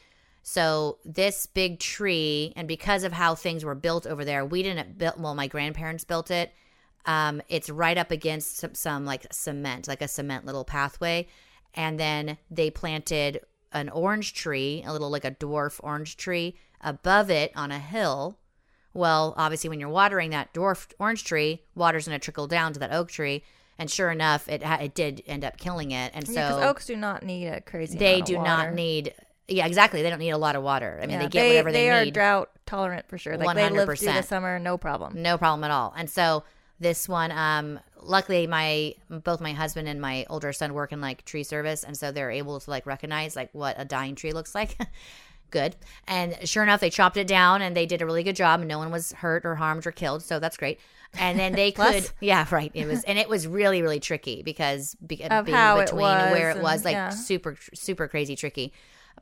[0.47, 4.95] So this big tree, and because of how things were built over there, we didn't
[4.95, 5.19] build.
[5.19, 6.53] Well, my grandparents built it.
[7.07, 11.27] Um, it's right up against some, some like cement, like a cement little pathway,
[11.73, 17.31] and then they planted an orange tree, a little like a dwarf orange tree, above
[17.31, 18.37] it on a hill.
[18.93, 22.79] Well, obviously, when you're watering that dwarf orange tree, water's going to trickle down to
[22.81, 23.43] that oak tree,
[23.79, 26.11] and sure enough, it ha- it did end up killing it.
[26.13, 27.97] And so oaks do not need a crazy.
[27.97, 29.15] they amount of do not need
[29.47, 30.01] yeah exactly.
[30.01, 30.99] They don't need a lot of water.
[31.01, 32.13] I mean Yeah, they get whatever they, are need.
[32.13, 33.37] They are drought tolerant for sure.
[33.37, 35.21] Like they live through the summer, no problem.
[35.21, 35.93] no problem at all.
[35.97, 36.43] And so
[36.79, 41.23] this one um luckily my both my husband and my older son work in like
[41.25, 44.53] tree service and so they're able to like recognize like what a dying tree looks
[44.53, 44.77] like.
[45.51, 45.75] Good.
[46.07, 48.67] And sure enough they chopped it down and they did a really good job and
[48.67, 50.79] no one was hurt or harmed or killed so that's great.
[51.17, 52.71] And then they could yeah right.
[52.73, 56.01] It was and it was really really tricky because be, Of being how it between
[56.01, 57.09] was where it and- was like yeah.
[57.09, 58.73] super super crazy tricky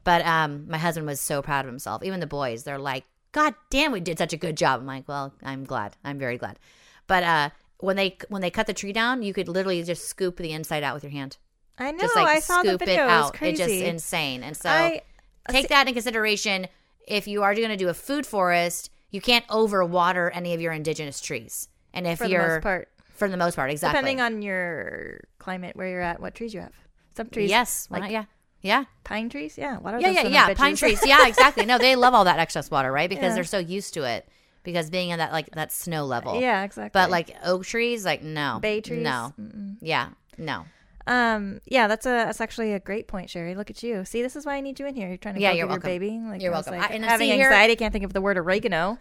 [0.03, 2.03] but um my husband was so proud of himself.
[2.03, 4.81] Even the boys they're like god damn we did such a good job.
[4.81, 5.95] I'm like well i'm glad.
[6.03, 6.59] I'm very glad.
[7.07, 10.37] But uh when they when they cut the tree down you could literally just scoop
[10.37, 11.37] the inside out with your hand.
[11.77, 11.99] I know.
[11.99, 12.95] just like I saw the scoop video.
[12.95, 13.33] it It was out.
[13.33, 13.63] Crazy.
[13.63, 14.43] it's just insane.
[14.43, 15.01] And so I
[15.49, 16.67] take that in consideration.
[17.05, 20.73] If you are going to do a food forest you can't overwater any of your
[20.73, 21.69] indigenous trees.
[21.93, 23.99] And if for you're most part, for the most part exactly.
[23.99, 26.73] Depending on your climate, where you're at, what trees you have.
[27.15, 28.11] Some trees, yes why like not?
[28.11, 28.25] yeah
[28.63, 29.55] yeah pine trees.
[29.57, 32.23] Yeah, what are yeah those yeah yeah pine trees yeah exactly no they love all
[32.25, 33.35] that excess water right because Yeah.
[33.35, 34.27] they're so used to it
[34.63, 36.89] because being in that like that snow level yeah, exactly.
[36.99, 39.03] but like oak trees like no bay trees.
[39.03, 39.75] no Mm-mm.
[39.81, 40.65] yeah no
[41.05, 43.55] Um, yeah, that's a that's actually a great point, Sherry.
[43.55, 44.05] Look at you.
[44.05, 45.09] See, this is why I need you in here.
[45.09, 45.89] You're trying to Yeah, you're your welcome.
[45.89, 46.11] baby.
[46.17, 46.77] Like You're welcome.
[46.77, 48.97] Like, I- having here- anxiety, can't think of the word oregano.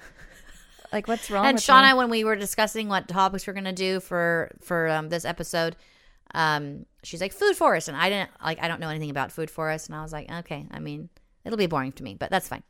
[0.92, 1.46] like what's wrong?
[1.46, 1.98] and Shauna, me?
[1.98, 5.76] when we were discussing what topics we're gonna do for for um, this episode,
[6.34, 9.50] um, she's like food forest, and I didn't like I don't know anything about food
[9.50, 11.08] forest, and I was like, okay, I mean,
[11.44, 12.62] it'll be boring to me, but that's fine.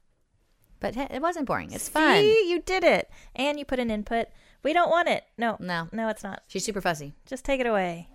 [0.81, 1.71] But hey, it wasn't boring.
[1.73, 2.25] It's fun.
[2.25, 4.27] You did it, and you put an input.
[4.65, 5.25] We don't want it.
[5.39, 6.43] No, No, no, it's not.
[6.49, 7.13] she's super fussy.
[7.27, 8.09] Just take it away.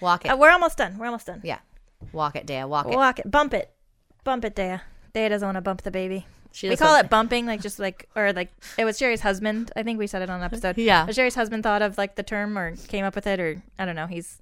[0.00, 0.28] Walk it.
[0.28, 0.96] Uh, we're almost done.
[0.98, 1.40] We're almost done.
[1.44, 1.58] yeah,
[2.12, 2.64] walk it, Dea.
[2.64, 2.94] Walk it.
[2.96, 3.30] Walk it.
[3.30, 3.70] Bump it.
[4.24, 4.78] Bump it, Dea.
[5.14, 6.26] Dea doesn't want to bump the baby.
[6.52, 9.70] She we call it bumping, like just like or like it was Sherry's husband.
[9.76, 10.76] I think we said it on an episode.
[10.78, 11.04] Yeah.
[11.06, 13.84] But Sherry's husband thought of like the term or came up with it, or I
[13.84, 14.06] don't know.
[14.06, 14.38] He's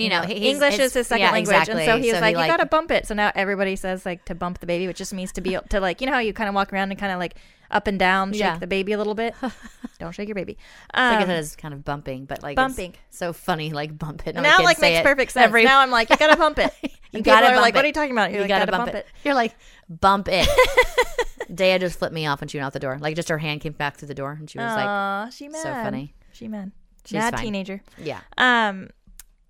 [0.00, 1.84] You know, he- English is his second yeah, language, exactly.
[1.84, 4.04] and so he was So like, he, "You gotta bump it." So now everybody says
[4.06, 6.18] like to bump the baby, which just means to be to like you know how
[6.20, 7.34] you kind of walk around and kind of like
[7.70, 8.58] up and down, shake Yeah.
[8.58, 9.34] the baby a little bit.
[9.98, 10.56] Don't shake your baby.
[10.94, 12.94] Like I Um, said, it's kind of bumping, but like bumping.
[13.10, 14.34] so funny, like bump it.
[14.36, 15.44] now like makes it perfect sense.
[15.44, 16.72] every- now I'm like, you gotta bump it.
[17.10, 18.94] You gotta bump like, "What are you talking about?" You're you like, gotta, "Gotta bump,
[18.94, 19.06] it.
[19.24, 19.56] You're like,
[19.88, 20.46] bump it.
[21.54, 22.98] Dea just flipped me off when she went out the door.
[23.00, 25.48] Like, just her hand came back through the door, and she was like, Aw, she
[25.48, 25.62] mad.
[25.62, 26.14] so funny.
[26.32, 26.70] She mad.
[27.06, 27.44] She's mad fine.
[27.44, 27.80] teenager.
[27.96, 28.20] Yeah.
[28.36, 28.90] Um.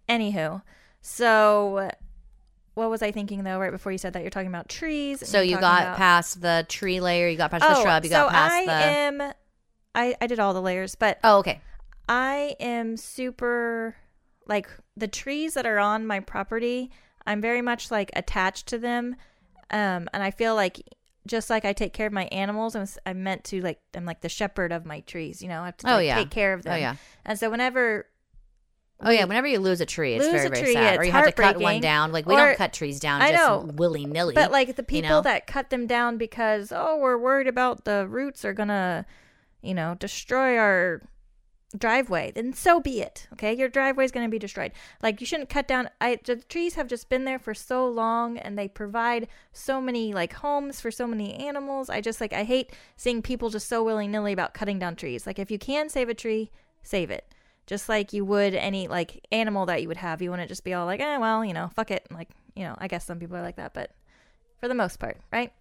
[0.09, 0.63] Anywho,
[1.01, 1.91] so
[2.75, 3.59] what was I thinking though?
[3.59, 5.27] Right before you said that, you're talking about trees.
[5.29, 8.11] So you got about- past the tree layer, you got past the oh, shrub, you
[8.11, 8.73] so got past I the.
[8.73, 9.33] am.
[9.95, 11.61] I I did all the layers, but oh, okay.
[12.09, 13.97] I am super
[14.47, 16.91] like the trees that are on my property.
[17.27, 19.17] I'm very much like attached to them,
[19.71, 20.81] um, and I feel like
[21.27, 24.21] just like I take care of my animals, I'm, I'm meant to like I'm like
[24.23, 25.43] the shepherd of my trees.
[25.43, 26.15] You know, I have to Oh, yeah.
[26.17, 26.75] take care of them.
[26.75, 26.95] Oh, yeah.
[27.27, 28.07] And so whenever
[29.01, 29.25] Oh, yeah.
[29.25, 30.99] Whenever you lose a tree, it's Lose very, very tree, sad.
[30.99, 32.11] or you have to cut one down.
[32.11, 33.71] Like, we Or- don't cut trees down I just know.
[33.75, 34.35] willy nilly.
[34.35, 35.21] But like the people know?
[35.23, 39.07] that cut them down because oh we're worried about the roots are gonna,
[39.63, 41.03] you know, destroy our
[41.77, 43.29] driveway, then so be it.
[43.35, 44.73] Okay, your driveway is gonna be destroyed.
[45.03, 45.91] Like you shouldn't cut down.
[46.01, 50.13] I the trees have just been there for so long, and they provide so many
[50.13, 51.89] like homes for so many animals.
[51.91, 55.27] I just like I hate seeing people just so willy nilly about cutting down trees.
[55.27, 56.51] Like if you can save a tree,
[56.83, 57.33] save it.
[57.69, 60.73] Just like you would any like animal that you would have, you wouldn't just be
[60.73, 62.07] all like, eh, well, you know, fuck it.
[62.11, 63.91] Like, you know, I guess some people are like that, but
[64.59, 65.53] for the most part, right?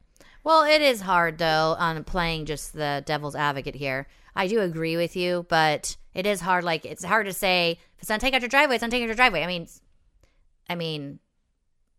[0.44, 4.08] Well, it is hard though on playing just the devil's advocate here.
[4.36, 6.64] I do agree with you, but it is hard.
[6.64, 9.02] Like it's hard to say if it's not take out your driveway, it's not take
[9.04, 9.44] out your driveway.
[9.44, 9.68] I mean,
[10.70, 11.20] I mean,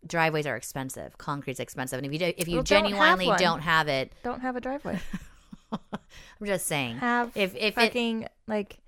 [0.07, 1.19] driveways are expensive.
[1.19, 4.13] Concrete's expensive, and if you do, if you Well, don't have genuinely don't have it,
[4.23, 4.99] Don't have a driveway.
[5.73, 6.97] I'm just saying.
[6.97, 8.79] Have if if it, fucking like like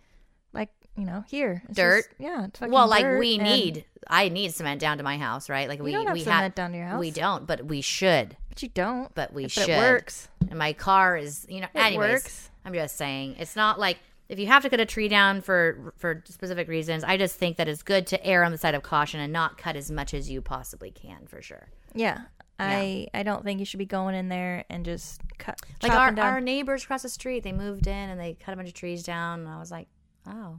[1.00, 2.04] you know here It's Dirt?
[2.04, 2.46] just- yeah.
[2.68, 5.68] Well, like dirt we need, I need cement down to my house, right?
[5.68, 7.00] Like We we don't have we cement have down to your house.
[7.00, 8.36] We don't, but we should.
[8.48, 9.14] but you don't.
[9.14, 9.68] But we but should.
[9.70, 10.28] it works.
[10.50, 11.68] And my car is, you know.
[11.74, 12.50] It anyways, works.
[12.64, 15.92] I'm just saying, it's not like if you have to cut a tree down for
[15.96, 17.02] for specific reasons.
[17.02, 19.56] I just think that it's good to err on the side of caution and not
[19.58, 21.68] cut as much as you possibly can, for sure.
[21.94, 22.22] Yeah.
[22.62, 26.12] I I don't think you should be going in there and just cut Like our,
[26.12, 26.26] down.
[26.26, 29.02] our neighbors across the street, they moved in and they cut a bunch of trees
[29.02, 29.40] down.
[29.40, 29.88] And I was like,
[30.26, 30.58] oh,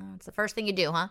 [0.00, 1.08] oh it's the first thing you do, huh?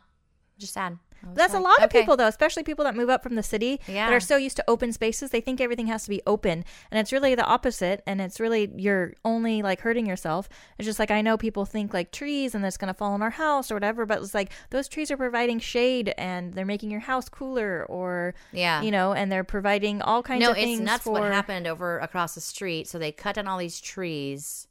[0.57, 0.97] Just sad.
[1.33, 2.01] That's a lot of okay.
[2.01, 4.63] people though, especially people that move up from the city that are so used to
[4.67, 5.31] open spaces.
[5.31, 8.03] They think everything has to be open, and it's really the opposite.
[8.05, 10.47] And it's really you're only like hurting yourself.
[10.77, 13.31] It's just like I know people think like trees and it's gonna fall on our
[13.31, 17.01] house or whatever, but it's like those trees are providing shade and they're making your
[17.01, 18.81] house cooler, or Yeah.
[18.81, 20.79] you know, and they're providing all kinds no, of things.
[20.79, 22.87] No, it's nuts for, what happened over across the street.
[22.87, 24.67] So they cut down all these trees,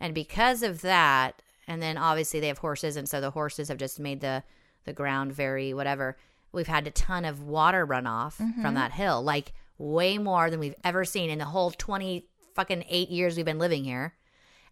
[0.00, 3.78] and because of that, and then obviously they have horses, and so the horses have
[3.78, 4.42] just made the
[4.84, 6.16] the ground very whatever.
[6.52, 8.62] We've had a ton of water runoff Mm-hmm.
[8.62, 12.84] from that hill, like way more than we've ever seen in the whole twenty fucking
[12.88, 14.14] eight years we've been living here.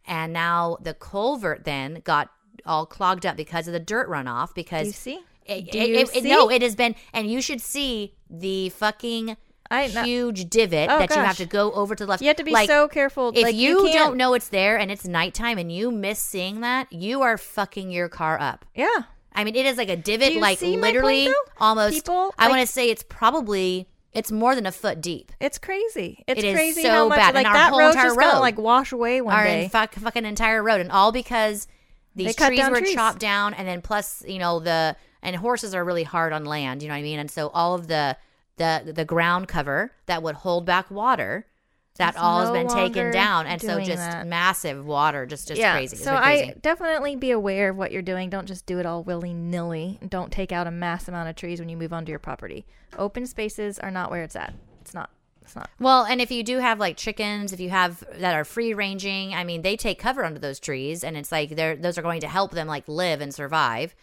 [0.07, 2.31] And now the culvert then got
[2.67, 4.55] all clogged up because of the dirt runoff.
[4.55, 5.21] Because Do you see?
[5.47, 6.29] It, Do it- you it- it- see?
[6.29, 9.37] no, it has been, and you should see the fucking
[9.71, 12.23] I no- huge divot Oh, that you have to go over to the left.
[12.23, 13.31] You have to be Like, so careful.
[13.35, 16.61] If like, you, can't- don't know it's there and it's nighttime and you miss seeing
[16.63, 18.65] that, you are fucking your car up.
[18.75, 19.03] yeah,
[19.35, 21.29] I mean, it is like a divot, like my point, literally
[21.59, 21.95] almost.
[21.95, 25.31] People, I like- want to say it's probably it's more than a foot deep.
[25.39, 26.25] it's crazy.
[26.27, 27.35] It's It is crazy so how much bad.
[27.35, 29.45] like And our that whole road's entire just gonna road- like wash away one Our
[29.45, 29.69] day.
[29.71, 31.69] fuck, fucking entire road, and all because
[32.17, 32.95] these trees were trees.
[32.95, 36.83] chopped down, and then plus you know the and horses are really hard on land.
[36.83, 37.19] You know what I mean?
[37.19, 38.17] And so all of the
[38.59, 41.47] the the ground cover that would hold back water.
[41.97, 44.25] That It's all has been taken down, and so just that.
[44.25, 45.73] massive water, just just yeah.
[45.73, 45.97] crazy.
[45.97, 46.51] It's So crazy.
[46.51, 48.31] I definitely be aware of what you're doing.
[48.31, 49.99] Don't just do it all willy nilly.
[50.09, 52.67] Don't take out a mass amount of trees when you move onto your property.
[52.97, 54.55] Open spaces are not where it's at.
[54.81, 55.11] It's not.
[55.43, 55.71] It's not.
[55.81, 59.35] Well, and if you do have like chickens, if you have that are free ranging,
[59.35, 62.21] I mean, they take cover under those trees, and it's like they're those are going
[62.21, 63.97] to help them like live and survive,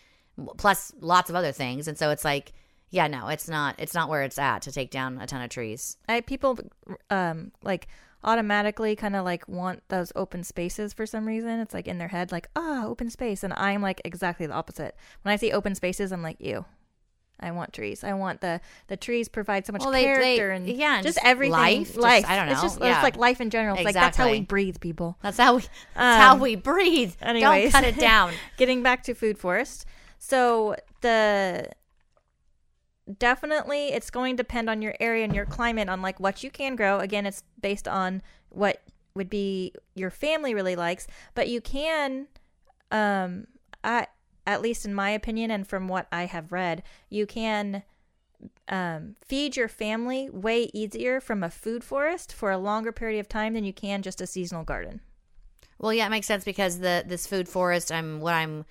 [0.58, 1.88] plus lots of other things.
[1.88, 2.52] And so it's like,
[2.96, 3.76] yeah, no, it's not.
[3.78, 5.98] It's not where it's at to take down a ton of trees.
[6.08, 6.58] I people
[7.10, 7.88] um like
[8.24, 11.60] automatically kind of like want those open spaces for some reason.
[11.60, 14.96] It's like in their head like, "Ah, open space." And I'm like exactly the opposite.
[15.24, 16.64] When I see open spaces, I'm like, "Ew."
[17.38, 18.02] I want trees.
[18.06, 21.04] I want the the trees provide so much Well, they- they- character and yeah, and
[21.04, 21.52] just, just everything.
[21.52, 22.54] life, just- I don't know.
[22.54, 22.96] It's just yeah.
[22.96, 23.76] it's like life in general.
[23.76, 25.18] It's like that's how we breathe, people.
[25.22, 25.64] That's how we.
[25.96, 27.14] That's how Um, we breathe.
[27.22, 27.74] anyways.
[27.74, 28.32] Don't cut it down.
[28.58, 29.86] Getting back to food forest.
[30.18, 31.70] So the
[33.18, 36.50] definitely it's going to depend on your area and your climate on like what you
[36.50, 37.00] can grow.
[37.00, 38.82] Again, it's based on what
[39.16, 42.28] would be your family really likes, but you can
[42.92, 43.48] um
[43.84, 44.08] I
[44.46, 47.84] at least in my opinion and from what I have read, you can
[48.68, 53.30] um, feed your family way easier from a food forest for a longer period of
[53.30, 55.02] time than you can just a seasonal garden.
[55.80, 57.92] Well, yeah, it makes sense because the this food forest.
[57.92, 58.66] I'm what I'm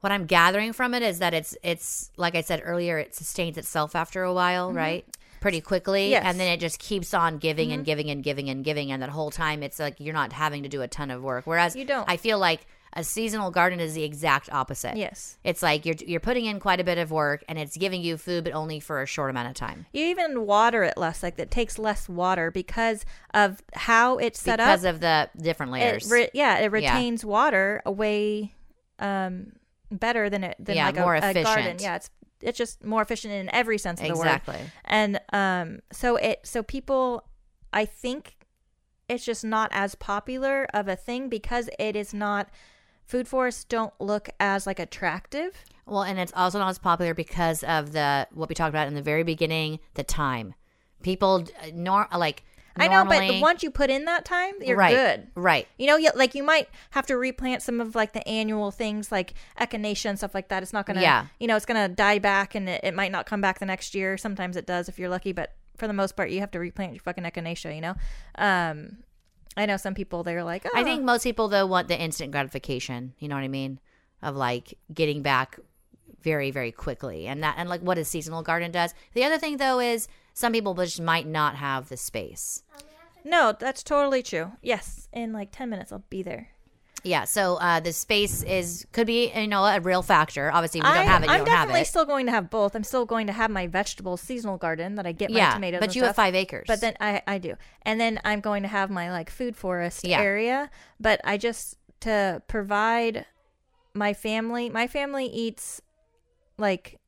[0.00, 3.58] what I'm gathering from it is that it's it's like I said earlier, it sustains
[3.58, 5.04] itself after a while, right?
[5.40, 6.10] Pretty quickly, Mm-hmm.
[6.12, 6.20] Yes.
[6.20, 6.28] Mm-hmm.
[6.30, 9.10] and then it just keeps on giving and giving and giving and giving, and that
[9.10, 11.46] whole time it's like you're not having to do a ton of work.
[11.46, 12.08] Whereas You don't.
[12.10, 14.96] I feel like a seasonal garden is the exact opposite.
[14.96, 15.36] Yes.
[15.44, 18.16] It's like you're you're putting in quite a bit of work, and it's giving you
[18.16, 21.38] food, but only for a short amount of time You even water it less, like
[21.38, 24.94] it takes less water because of how it's set because up.
[24.94, 26.10] Because of the different it layers.
[26.10, 28.54] re- yeah, it retains water away
[28.98, 29.52] um,
[29.90, 31.76] better than it than Yeah, like a, more a garden.
[31.80, 34.26] Yeah, it's it's just more efficient in every sense of the word.
[34.26, 34.60] exactly.
[34.84, 37.24] And um, so it so people,
[37.72, 38.36] I think,
[39.08, 42.48] it's just not as popular of a thing because it is not.
[43.04, 45.64] Food forests don't look as like attractive.
[45.86, 48.94] Well, and it's also not as popular because of the what we talked about in
[48.94, 50.52] the very beginning, the time.
[51.02, 52.44] People uh, nor like
[52.80, 55.26] I know, but once you put in that time, you're right, good.
[55.34, 55.66] Right.
[55.78, 59.10] You know, you- like you might have to replant some of like the annual things
[59.12, 60.62] like echinacea and stuff like that.
[60.62, 61.26] It's not gonna, Yeah.
[61.40, 63.94] you know, it's gonna die back and it, it might not come back the next
[63.94, 64.16] year.
[64.18, 66.92] Sometimes it does if you're lucky, but for the most part, you have to replant
[66.94, 67.74] your fucking echinacea.
[67.74, 67.94] You know,
[68.36, 68.98] um,
[69.56, 72.32] I know some people they're like, oh, I think most people though want the instant
[72.32, 73.14] gratification.
[73.18, 73.80] You know what I mean?
[74.22, 75.58] Of like getting back
[76.20, 78.92] very very quickly, and that and like what a seasonal garden does.
[79.14, 82.62] The other thing though is some people just might not have the space.
[83.24, 84.52] no, that's totally true.
[84.62, 86.50] Yes, in like ten minutes I'll be there.
[87.04, 90.50] Yeah, so uh, the space is could be you know a real factor.
[90.52, 91.26] Obviously, if you don't have it.
[91.26, 91.86] You I'm don't have definitely it.
[91.86, 92.74] still going to have both.
[92.76, 95.80] I'm still going to have my vegetable seasonal garden that I get my yeah, tomatoes.
[95.80, 96.66] but you have five acres.
[96.68, 100.04] But then I I do, and then I'm going to have my like food forest
[100.06, 100.20] Yeah.
[100.20, 100.70] area.
[101.00, 103.26] But I just to provide
[103.94, 104.68] my family.
[104.70, 105.80] My family eats
[106.58, 106.98] like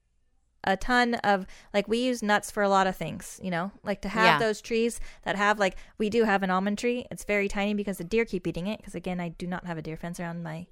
[0.65, 3.71] a ton of like we use nuts for a lot of things you know?
[3.83, 4.39] Like to have Yeah.
[4.39, 7.07] those trees that have like we do have an almond tree.
[7.11, 9.79] It's very tiny because the deer keep eating it because again i do not have
[9.79, 10.67] a deer fence around my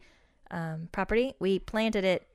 [0.51, 1.35] um, property.
[1.39, 2.27] We planted it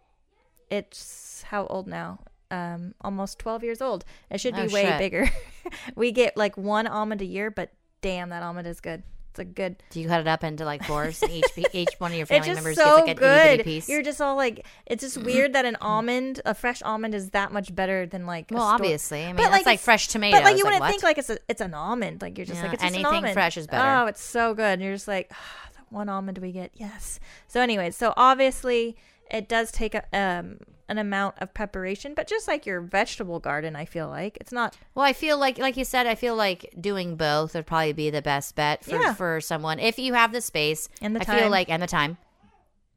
[0.69, 2.19] it's how old now?
[2.51, 4.05] Um, almost 12 years old.
[4.29, 4.97] It should be Oh, way shit.
[4.99, 5.29] bigger.
[5.95, 7.69] We get like one almond a year but
[8.01, 9.01] damn that almond is good
[9.33, 11.23] it's a good Do you cut it up into like fours?
[11.29, 13.63] each each one of your family members so gets like good.
[13.63, 13.89] piece.
[13.89, 17.51] You're just all like, it's just weird that an almond, a fresh almond, is that
[17.51, 18.51] much better than like.
[18.51, 20.39] a well, obviously, I mean But, like, it's- fresh tomatoes.
[20.39, 20.89] But like you like, wouldn't what?
[20.91, 22.21] think like it's a it's an almond.
[22.21, 23.33] Like you're just Yeah, like it's anything almond.
[23.33, 24.03] fresh is better.
[24.03, 24.73] Oh, it's so good.
[24.73, 27.19] And you're just like, ah, that one almond we get, yes.
[27.47, 28.95] So anyways, so obviously
[29.31, 33.75] it does take a, um an amount of preparation, but just like your vegetable garden,
[33.75, 34.75] I feel like it's not.
[34.95, 38.09] Well, I feel like, like you said, I feel like doing both would probably be
[38.09, 39.13] the best bet for, Yeah.
[39.13, 42.17] for someone if you have the space And the I feel like and the time,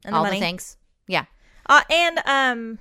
[0.03, 0.37] And the all money.
[0.39, 0.77] the things.
[1.07, 1.25] Yeah,
[1.67, 2.79] Uh, and um,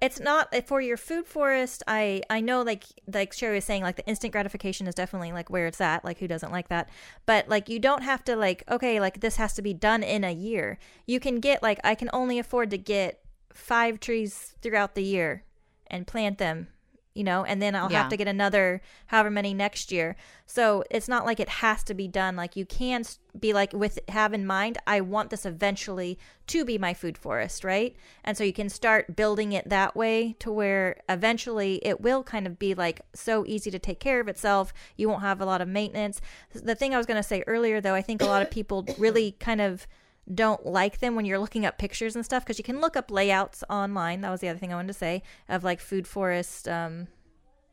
[0.00, 1.82] it's not for your food forest.
[1.86, 5.48] I I know like like Sherry was saying, like the instant gratification is definitely like
[5.48, 6.04] where it's at.
[6.04, 6.88] Like who doesn't like that?
[7.24, 10.22] But like you don't have to like okay, like this has to be done in
[10.22, 10.78] a year.
[11.06, 13.20] You can get like I can only afford to get
[13.56, 15.42] five trees throughout the year
[15.88, 16.68] and plant them.
[17.14, 18.02] You know, and then I'll Yeah.
[18.02, 20.16] have to get another however many next year.
[20.44, 22.36] So it's not like it has to be done.
[22.36, 23.04] Like you can
[23.40, 27.64] be like with have in mind, I want this eventually to be my food forest,
[27.64, 27.96] right?
[28.22, 32.46] And so you can start building it that way to where eventually it will kind
[32.46, 34.74] of be like so easy to take care of itself.
[34.98, 36.20] You won't have a lot of maintenance.
[36.52, 38.84] The thing I was going to say earlier, though, I think a lot of people
[38.98, 39.86] really kind of
[40.32, 43.10] don't like them when you're looking up pictures and stuff because you can look up
[43.10, 44.20] layouts online.
[44.22, 47.06] That was the other thing I wanted to say of like food forest, um,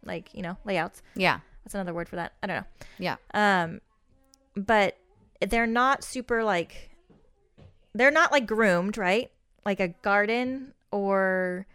[0.06, 1.02] like you know layouts.
[1.16, 2.34] yeah, What's another word for that?
[2.44, 2.66] I don't know.
[3.00, 3.16] yeah.
[3.34, 3.82] Um,
[4.56, 4.98] but
[5.42, 6.92] they're not super like
[7.96, 9.32] they're not like groomed, right?
[9.66, 11.66] Like a garden or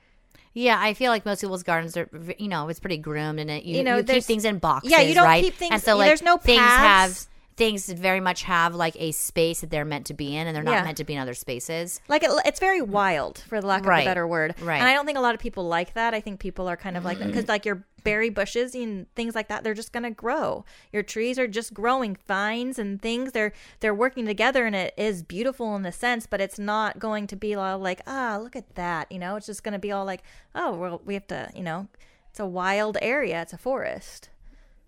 [0.53, 3.65] Yeah, I feel like most people's gardens are, you know, it's pretty groomed and it.
[3.65, 5.43] You, You know, you keep things in boxes, Yeah, you don't right?
[5.43, 7.27] keep things- And so, like, there's no things have
[7.59, 10.63] things very much have like a space that they're meant to be in, and they're
[10.63, 10.85] not Yeah.
[10.85, 12.01] meant to be in other spaces.
[12.09, 14.55] like it, it's very wild for the lack of a better word.
[14.63, 14.79] Right.
[14.79, 16.15] And I don't think a lot of people like that.
[16.15, 19.35] I think people are kind of like that because like your berry bushes and things
[19.35, 20.65] like that, they're just gonna grow.
[20.93, 23.33] Your trees are just growing, vines and things.
[23.33, 26.27] They're they're working together, and it is beautiful in a sense.
[26.27, 29.11] But it's not going to be all like ah, look at that.
[29.11, 30.23] You know, it's just gonna be all like
[30.55, 31.51] oh, well, we have to.
[31.57, 31.89] You know,
[32.31, 33.43] it's a wild area.
[33.43, 34.29] It's a forest.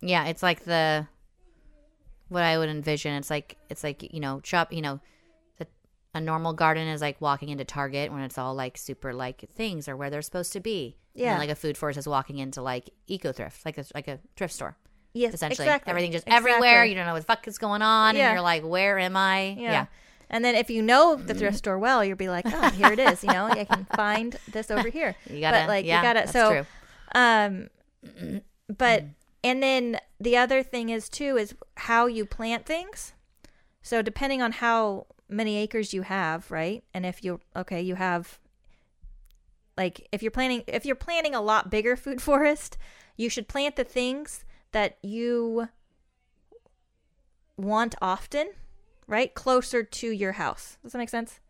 [0.00, 1.08] Yeah, it's like the
[2.30, 3.12] what I would envision.
[3.14, 4.72] It's like it's like you know, shop.
[4.72, 5.00] You know,
[5.58, 5.66] the,
[6.14, 9.86] a normal garden is like walking into Target when it's all like super like things
[9.88, 10.96] are where they're supposed to be.
[11.14, 11.38] And Yeah.
[11.38, 14.54] like a food forest is walking into like eco thrift, like a like a thrift
[14.54, 14.76] store.
[15.12, 15.90] Yes, Essentially, exactly.
[15.90, 16.52] everything just Exactly.
[16.52, 16.84] everywhere.
[16.84, 18.28] You don't know what the fuck is going on, Yeah.
[18.28, 19.56] and you're like, where am I?
[19.58, 19.86] Yeah.
[20.32, 23.00] And then if you know the thrift store well, you'll be like, oh, here it
[23.00, 23.24] is.
[23.24, 25.16] You know, I can find this over here.
[25.28, 26.18] You gotta- but like yeah, you gotta.
[26.20, 26.66] that's so, true.
[27.16, 27.68] um,
[28.78, 29.04] but
[29.42, 33.14] and then the other thing is too is how you plant things.
[33.82, 36.84] So depending on how many acres you have, right?
[36.92, 38.38] And if you okay, you have
[39.76, 42.76] like if you're planning if you're planting a lot bigger food forest,
[43.16, 45.68] you should plant the things that you
[47.56, 48.50] want often,
[49.06, 49.34] right?
[49.34, 50.78] Closer to your house.
[50.82, 51.40] Does that make sense?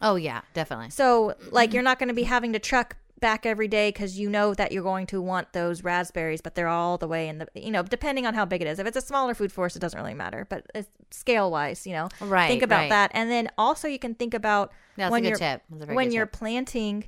[0.00, 0.90] Oh yeah, definitely.
[0.90, 4.28] So, like, you're not going to be having to truck back every day because you
[4.30, 7.46] know that you're going to want those raspberries, but they're all the way in the,
[7.54, 8.78] you know, depending on how big it is.
[8.78, 11.92] If it's a smaller food forest, it doesn't really matter, but it's scale wise, you
[11.92, 12.88] know, Right, Think about right.
[12.90, 15.62] that, and then also you can think about That's when a good you're tip.
[15.70, 16.32] That's a when you're tip.
[16.32, 17.04] planting.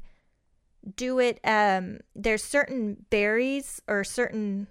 [0.96, 1.38] Do it.
[1.44, 4.66] Um, there's certain berries or certain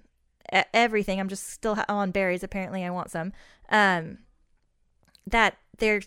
[0.74, 1.20] everything.
[1.20, 2.44] I'm just still on berries.
[2.44, 3.32] Apparently, I want some.
[3.70, 4.18] Um,
[5.28, 6.02] that they're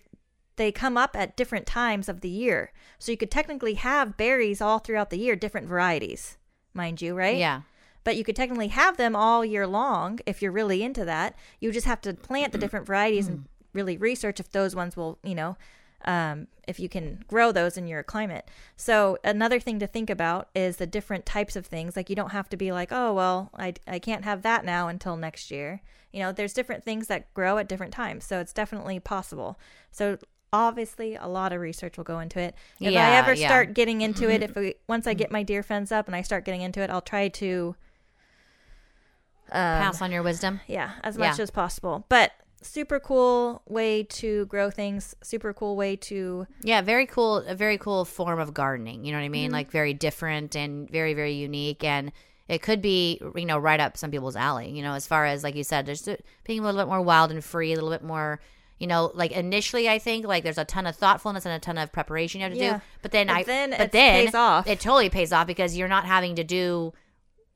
[0.56, 2.72] they come up at different times of the year.
[2.98, 6.38] So you could technically have berries all throughout the year, different varieties,
[6.72, 7.36] mind you, right?
[7.36, 7.62] Yeah.
[8.04, 11.34] But you could technically have them all year long if you're really into that.
[11.60, 15.18] You just have to plant the different varieties and really research if those ones will,
[15.24, 15.56] you know,
[16.04, 18.48] um, if you can grow those in your climate.
[18.76, 21.96] So another thing to think about is the different types of things.
[21.96, 24.88] Like you don't have to be like, oh well, I I can't have that now
[24.88, 25.80] until next year.
[26.12, 29.58] You know, there's different things that grow at different times, so it's definitely possible.
[29.90, 30.18] So
[30.54, 32.54] obviously, a lot of research will go into it.
[32.80, 33.48] If I ever yeah.
[33.48, 36.22] start getting into it, if we, once I get my deer fence up and I
[36.22, 37.74] start getting into it, I'll try to
[39.50, 40.60] um, Pass on your wisdom.
[40.66, 41.42] yeah, as much Yeah.
[41.42, 42.06] as possible.
[42.08, 42.32] But
[42.62, 45.14] super cool way to grow things.
[45.22, 47.38] Super cool way to Yeah, very cool.
[47.38, 49.04] A very cool form of gardening.
[49.04, 49.46] You know what I mean?
[49.48, 49.54] Mm-hmm.
[49.54, 52.12] Like very different and very very unique, and
[52.48, 54.70] it could be you know right up some people's alley.
[54.70, 56.08] You know, as far as like you said, there's
[56.44, 58.40] being a little bit more wild and free, a little bit more.
[58.78, 61.78] You know, like initially, I think like there's a ton of thoughtfulness and a ton
[61.78, 62.76] of preparation you have to Yeah.
[62.78, 62.82] do.
[63.02, 64.66] But then But I, then but it then pays off.
[64.66, 66.92] It totally pays off because you're not having to do.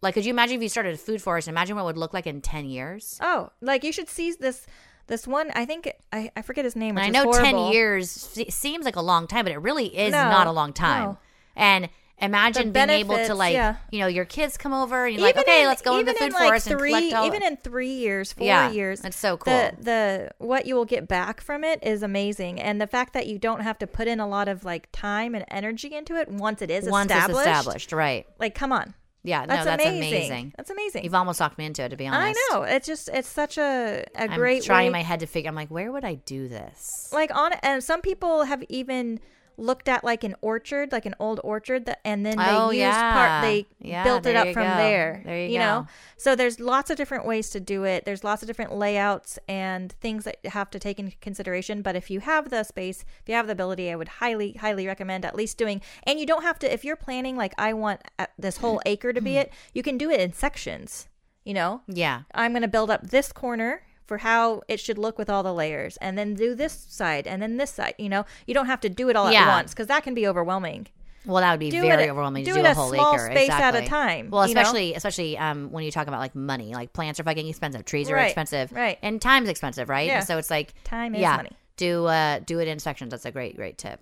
[0.00, 1.48] Like, could you imagine if you started a food forest?
[1.48, 3.18] Imagine what it would look like in ten years.
[3.20, 4.64] Oh, like you should see this
[5.08, 5.50] this one.
[5.54, 6.94] I think I, I forget his name.
[6.94, 7.42] Which I know horrible.
[7.44, 10.52] ten years se- seems like a long time, but it really is No, not a
[10.52, 11.02] long time.
[11.02, 11.18] no.
[11.56, 11.88] And
[12.20, 13.76] imagine being able to like, yeah.
[13.90, 16.14] you know, your kids come over and you're like, okay, in- let's go into even
[16.14, 17.26] the food in, like, forest three, and collect all.
[17.26, 19.52] Even in three years, four Yeah, years, that's so cool.
[19.52, 23.26] The the what you will get back from it is amazing, and the fact that
[23.26, 26.28] you don't have to put in a lot of like time and energy into it
[26.28, 27.30] once it is once established.
[27.40, 28.26] it's established, right?
[28.38, 30.12] Like, come on, Yeah, that's, no, that's amazing.
[30.12, 30.54] amazing.
[30.56, 31.04] That's amazing.
[31.04, 32.38] You've almost talked me into it, to be honest.
[32.50, 32.62] I know.
[32.62, 34.86] It's just it's such a a I'm great trying way.
[34.86, 35.48] in my head to figure.
[35.48, 37.10] I'm like, where would I do this?
[37.12, 39.20] like on and some people have even
[39.58, 42.78] looked at like an orchard like an old orchard that and then they Oh, used
[42.78, 43.12] yeah.
[43.12, 44.76] part they Yeah, built it up from go.
[44.76, 45.88] there There you know go.
[46.16, 49.90] so there's lots of different ways to do it there's lots of different layouts and
[50.00, 53.28] things that you have to take into consideration but if you have the space if
[53.28, 56.42] you have the ability i would highly highly recommend at least doing and you don't
[56.42, 59.52] have to if you're planning like i want uh, this whole acre to be it
[59.74, 61.08] you can do it in sections
[61.44, 65.16] you know Yeah, I'm going to build up this corner for how it should look
[65.18, 67.94] with all the layers and then do this side and then this side.
[67.98, 69.42] You know, you don't have to do it all Yeah.
[69.42, 70.88] at once because that can be overwhelming.
[71.26, 72.90] well, that would be Do very it- overwhelming do to it do a a whole
[72.92, 73.26] small acre.
[73.30, 74.60] space at a time, Well, you know?
[74.62, 78.08] especially especially um, when you talk about like money, like plants are fucking expensive, trees
[78.10, 78.98] are Right, expensive, right.
[79.02, 80.06] and time's expensive, right?
[80.06, 80.20] Yeah.
[80.20, 81.50] So it's like Time is yeah, money.
[81.76, 83.10] Do uh, do it in sections.
[83.10, 84.00] That's a great great tip.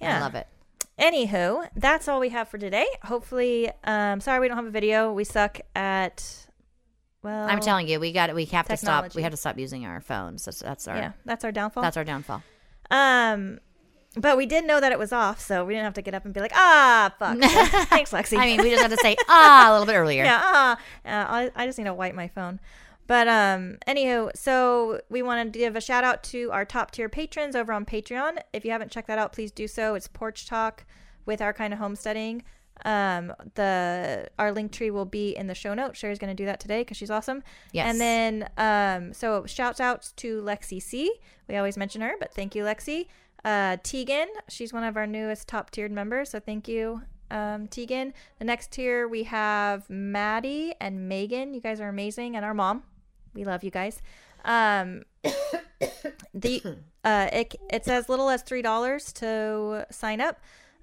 [0.00, 0.18] Yeah.
[0.18, 0.46] I love it.
[1.00, 2.86] Anywho, that's all we have for today.
[3.04, 5.12] Hopefully, um, sorry we don't have a video.
[5.12, 6.46] We suck at,
[7.22, 9.14] well, I'm telling you, we got we have to stop.
[9.14, 10.44] We have to stop using our phones.
[10.44, 11.82] That's, that's our Yeah, that's our downfall.
[11.82, 12.42] that's our downfall.
[12.90, 13.60] um,
[14.16, 16.24] but we did know that it was off, so we didn't have to get up
[16.24, 17.38] and be like, ah, fuck.
[17.88, 18.38] Thanks, Lexi.
[18.38, 20.24] I mean, we just have to say ah a little bit earlier.
[20.24, 22.58] yeah, ah, uh, I, I just need to wipe my phone.
[23.06, 27.08] But um, anywho, so we want to give a shout out to our top tier
[27.08, 28.38] patrons over on Patreon.
[28.52, 29.94] If you haven't checked that out, please do so.
[29.94, 30.84] It's Porch Talk
[31.24, 32.42] with our kind of homesteading.
[32.84, 35.98] Um, the our link tree will be in the show notes.
[35.98, 37.42] Sherry's going to do that today because she's awesome.
[37.72, 37.86] Yes.
[37.90, 41.12] And then um, so shouts outs to Lexi C.
[41.48, 43.06] We always mention her, but thank you, Lexi.
[43.44, 48.12] Uh, Tegan, she's one of our newest top tiered members, so thank you, um, Tegan.
[48.38, 51.54] The next tier we have Maddie and Megan.
[51.54, 52.82] You guys are amazing, and our mom.
[53.34, 54.02] We love you guys.
[54.44, 55.04] Um,
[56.34, 60.40] the uh, it it's as little as three dollars to sign up.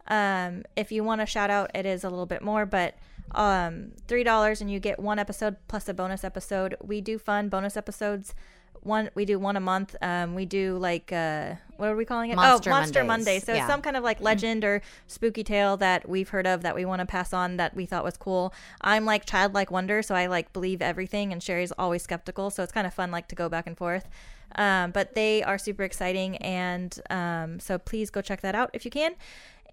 [0.07, 2.95] Um, if you want a shout out, it is a little bit more, but
[3.31, 6.75] um, three dollars and you get one episode plus a bonus episode.
[6.81, 8.33] We do fun bonus episodes.
[8.81, 9.95] One we do one a month.
[10.01, 12.35] Um, we do like uh, what are we calling it?
[12.35, 13.25] Monster oh, Monster Mondays.
[13.25, 13.39] Monday.
[13.39, 13.59] So Yeah.
[13.59, 16.85] it's some kind of like legend or spooky tale that we've heard of that we
[16.85, 18.53] want to pass on that we thought was cool.
[18.81, 22.71] I'm like childlike wonder, so I like believe everything, and Sherry's always skeptical, so it's
[22.71, 24.07] kind of fun like to go back and forth.
[24.55, 28.85] Um, but they are super exciting, and um, so please go check that out if
[28.85, 29.15] you can.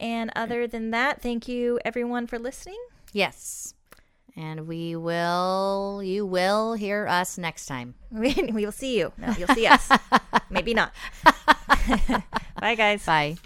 [0.01, 2.79] And other than that, thank you everyone for listening.
[3.13, 3.75] Yes.
[4.35, 6.03] And we will.
[6.03, 7.95] You will hear us next time.
[8.11, 9.13] We, will see you.
[9.19, 9.91] No, you'll see us.
[10.51, 10.93] Maybe not.
[12.61, 13.05] Bye, guys.
[13.05, 13.37] Bye.